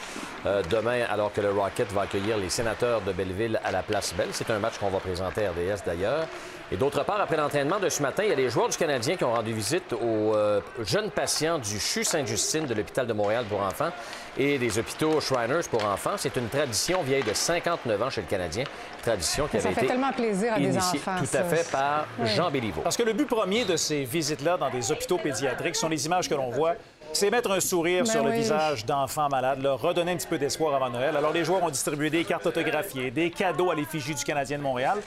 [0.45, 4.13] euh, demain, alors que le Rocket va accueillir les sénateurs de Belleville à la Place
[4.15, 4.29] Belle.
[4.31, 6.25] C'est un match qu'on va présenter à RDS d'ailleurs.
[6.69, 9.15] Et d'autre part, après l'entraînement de ce matin, il y a des joueurs du Canadien
[9.15, 13.45] qui ont rendu visite aux euh, jeunes patients du CHU Sainte-Justine de l'hôpital de Montréal
[13.49, 13.89] pour enfants
[14.37, 16.15] et des hôpitaux Shriners pour enfants.
[16.17, 18.65] C'est une tradition vieille de 59 ans chez le Canadien.
[19.01, 21.39] Tradition qui Ça avait fait été tellement plaisir à des enfants, tout ça.
[21.39, 22.27] à fait par Oui.
[22.35, 22.81] Jean Béliveau.
[22.81, 26.27] Parce que le but premier de ces visites-là dans des hôpitaux pédiatriques sont les images
[26.27, 26.73] que l'on voit.
[27.13, 30.37] C'est mettre un sourire Ben sur le visage d'enfants malades, leur redonner un petit peu
[30.37, 31.15] d'espoir avant Noël.
[31.15, 34.63] Alors, les joueurs ont distribué des cartes autographiées, des cadeaux à l'effigie du Canadien de
[34.63, 34.97] Montréal.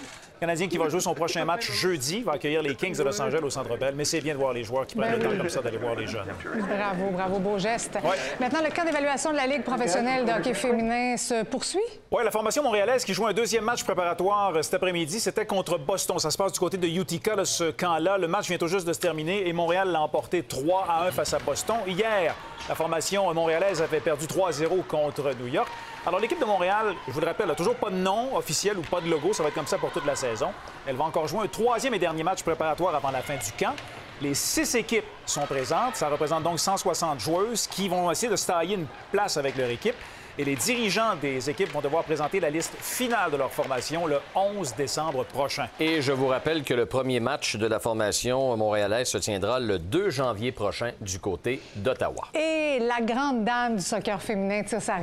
[0.41, 3.41] Canadien qui va jouer son prochain match jeudi va accueillir les Kings de Los Angeles
[3.43, 3.93] au Centre Bell.
[3.95, 5.39] Mais c'est bien de voir les joueurs qui prennent Ben le temps oui.
[5.39, 6.25] comme ça d'aller voir les jeunes.
[6.45, 7.99] Bravo, bravo, beau geste.
[8.41, 11.79] Maintenant, le camp d'évaluation de la Ligue professionnelle de hockey féminin se poursuit?
[12.11, 15.79] Oui, la formation montréalaise qui joue un deuxième match préparatoire euh, cet après-midi, c'était contre
[15.79, 16.19] Boston.
[16.19, 18.17] Ça se passe du côté de Utica, là, ce camp-là.
[18.17, 21.11] Le match vient tout juste de se terminer et Montréal l'a emporté 3 à 1
[21.13, 21.77] face à Boston.
[21.87, 22.35] Hier,
[22.69, 25.69] la formation montréalaise avait perdu 3-0 contre New York.
[26.07, 28.81] Alors, l'équipe de Montréal, je vous le rappelle, n'a toujours pas de nom officiel ou
[28.81, 29.35] pas de logo.
[29.35, 30.51] Ça va être comme ça pour toute la saison.
[30.87, 33.75] Elle va encore jouer un troisième et dernier match préparatoire avant la fin du camp.
[34.23, 35.97] Les six équipes sont présentes.
[35.97, 39.69] Ça représente donc 160 joueuses qui vont essayer de se tailler une place avec leur
[39.69, 39.95] équipe.
[40.39, 44.19] Et les dirigeants des équipes vont devoir présenter la liste finale de leur formation le
[44.35, 45.67] 11 décembre prochain.
[45.79, 49.79] Et je vous rappelle que le premier match de la formation montréalaise se tiendra le
[49.79, 52.29] 2 janvier prochain du côté d'Ottawa.
[52.35, 54.97] Et la grande dame du soccer féminin tire sa,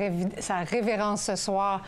[0.63, 1.81] révérence ce soir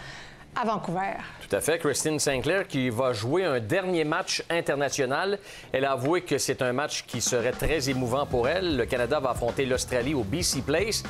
[0.56, 1.14] à Vancouver.
[1.48, 1.80] Tout à fait.
[1.80, 5.40] Christine Sinclair qui va jouer un dernier match international.
[5.72, 8.78] Elle a avoué que c'est un match qui serait très émouvant pour elle.
[8.78, 11.04] Le Canada va affronter l'Australie au BC Place.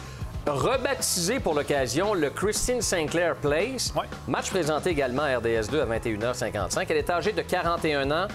[0.48, 3.94] Rebaptisé pour l'occasion le Christine Sinclair Place.
[4.28, 6.86] Match présenté également à RDS2 à 21h55.
[6.90, 8.28] Elle est âgée de 41 ans.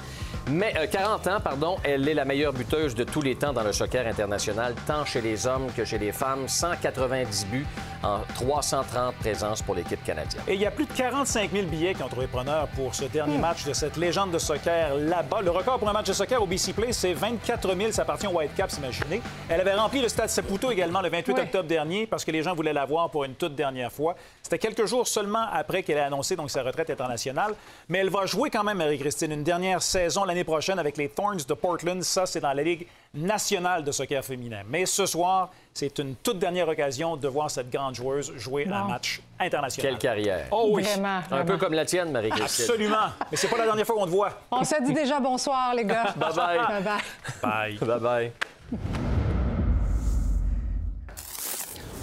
[0.51, 3.63] Mais euh, 40 ans, pardon, elle est la meilleure buteuse de tous les temps dans
[3.63, 6.47] le soccer international, tant chez les hommes que chez les femmes.
[6.49, 7.67] 190 buts
[8.03, 10.43] en 330 présences pour l'équipe canadienne.
[10.47, 13.07] Et il y a plus de 45 000 billets qui ont trouvé preneur pour ce
[13.07, 15.41] dernier match de cette légende de soccer là-bas.
[15.41, 17.93] Le record pour un match de soccer au BC Place, c'est 24 000.
[17.93, 19.23] Ça appartient aux Whitecaps, imaginez.
[19.49, 21.41] Elle avait rempli le stade Saputo également le 28 Oui.
[21.41, 24.15] octobre dernier parce que les gens voulaient la voir pour une toute dernière fois.
[24.43, 27.55] C'était quelques jours seulement après qu'elle ait annoncé donc sa retraite internationale.
[27.89, 31.45] Mais elle va jouer quand même, Marie-Christine, une dernière saison l'année prochaine avec les Thorns
[31.47, 32.03] de Portland.
[32.03, 34.63] Ça, c'est dans la Ligue nationale de soccer féminin.
[34.69, 38.89] Mais ce soir, c'est une toute dernière occasion de voir cette grande joueuse jouer un
[38.89, 39.93] match international.
[39.93, 40.47] Quelle carrière.
[40.51, 40.83] Oh oui.
[40.83, 42.65] Vraiment, Un peu comme la tienne, Marie-Christine.
[42.65, 43.07] Absolument.
[43.31, 44.33] Mais c'est pas la dernière fois qu'on te voit.
[44.51, 46.13] On se dit déjà bonsoir, les gars.
[46.17, 46.83] Bye-bye.
[46.83, 47.79] Bye-bye.
[47.79, 47.79] Bye.
[47.79, 48.31] Bye-bye.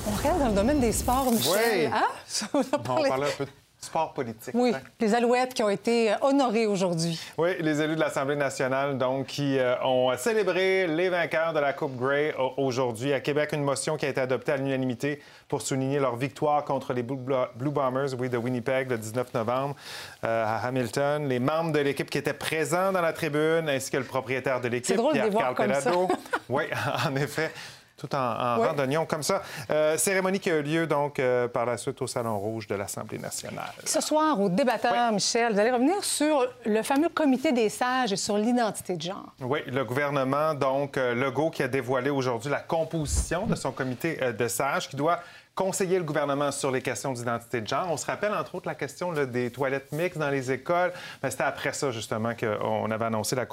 [0.07, 1.51] On regarde dans le domaine des sports, Michel.
[1.53, 1.85] Oui.
[1.93, 2.47] Hein?
[2.53, 3.51] On a On parlait un peu de
[3.83, 4.53] sport politique.
[4.53, 4.79] Oui, hein.
[4.99, 7.19] les Alouettes qui ont été euh, honorées aujourd'hui.
[7.39, 11.73] Oui, les élus de l'Assemblée nationale, donc, qui euh, ont célébré les vainqueurs de la
[11.73, 13.11] Coupe Grey au- aujourd'hui.
[13.11, 16.93] À Québec, une motion qui a été adoptée à l'unanimité pour souligner leur victoire contre
[16.93, 17.17] les Blue,
[17.55, 19.75] Blue Bombers, oui, de Winnipeg, le 19 novembre
[20.23, 21.27] euh, à Hamilton.
[21.27, 24.67] Les membres de l'équipe qui étaient présents dans la tribune, ainsi que le propriétaire de
[24.67, 25.55] l'équipe, C'est drôle de les Pierre-Carl.
[25.55, 26.07] Pelado.
[26.49, 26.65] oui,
[27.07, 27.51] en effet.
[28.01, 28.67] Tout en, en Oui.
[28.67, 29.43] rang d'oignon comme ça.
[29.69, 32.73] Euh, cérémonie qui a eu lieu donc euh, par la suite au Salon Rouge de
[32.73, 33.71] l'Assemblée nationale.
[33.85, 38.15] Ce soir, au débatteur, Michel, vous allez revenir sur le fameux comité des sages et
[38.15, 39.27] sur l'identité de genre.
[39.39, 44.17] Oui, le gouvernement, donc, euh, Legault, qui a dévoilé aujourd'hui la composition de son comité
[44.33, 45.19] de sages, qui doit
[45.55, 47.87] conseiller le gouvernement sur les questions d'identité de genre.
[47.89, 50.93] On se rappelle, entre autres, la question là, des toilettes mixtes dans les écoles.
[51.23, 53.45] C'était après ça, justement, qu'on avait annoncé la,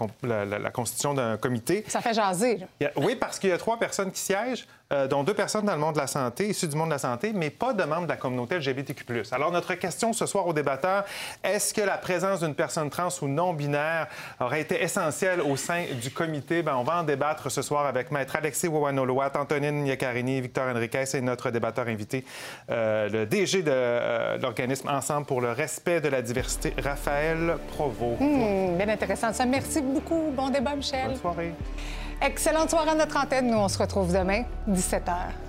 [0.71, 1.85] constitution d'un comité.
[1.89, 2.59] Ça fait jaser.
[2.59, 2.91] là.
[2.97, 5.79] Oui, parce qu'il y a trois personnes qui siègent, euh, dont deux personnes dans le
[5.79, 8.09] monde de la santé, issues du monde de la santé, mais pas de membres de
[8.09, 9.05] la communauté LGBTQ+.
[9.33, 11.05] Alors, notre question ce soir aux débatteurs,
[11.45, 14.07] est-ce que la présence d'une personne trans ou non-binaire
[14.41, 16.63] aurait été essentielle au sein du comité?
[16.63, 21.05] Ben, on va en débattre ce soir avec Maître Alexis Wawanolowat, Antonine Yakarini, Victor Enriquez
[21.15, 22.25] et notre débatteur invité,
[22.71, 28.17] euh, le DG de euh, l'organisme Ensemble pour le respect de la diversité, Raphaël Provo.
[28.19, 29.45] Hmm, bien intéressant ça.
[29.45, 30.33] Merci beaucoup.
[30.35, 31.09] Bon débat, Michel.
[31.09, 31.55] Bonne soirée.
[32.21, 33.49] Excellente soirée à notre antenne.
[33.49, 35.48] Nous, on se retrouve demain, 17h.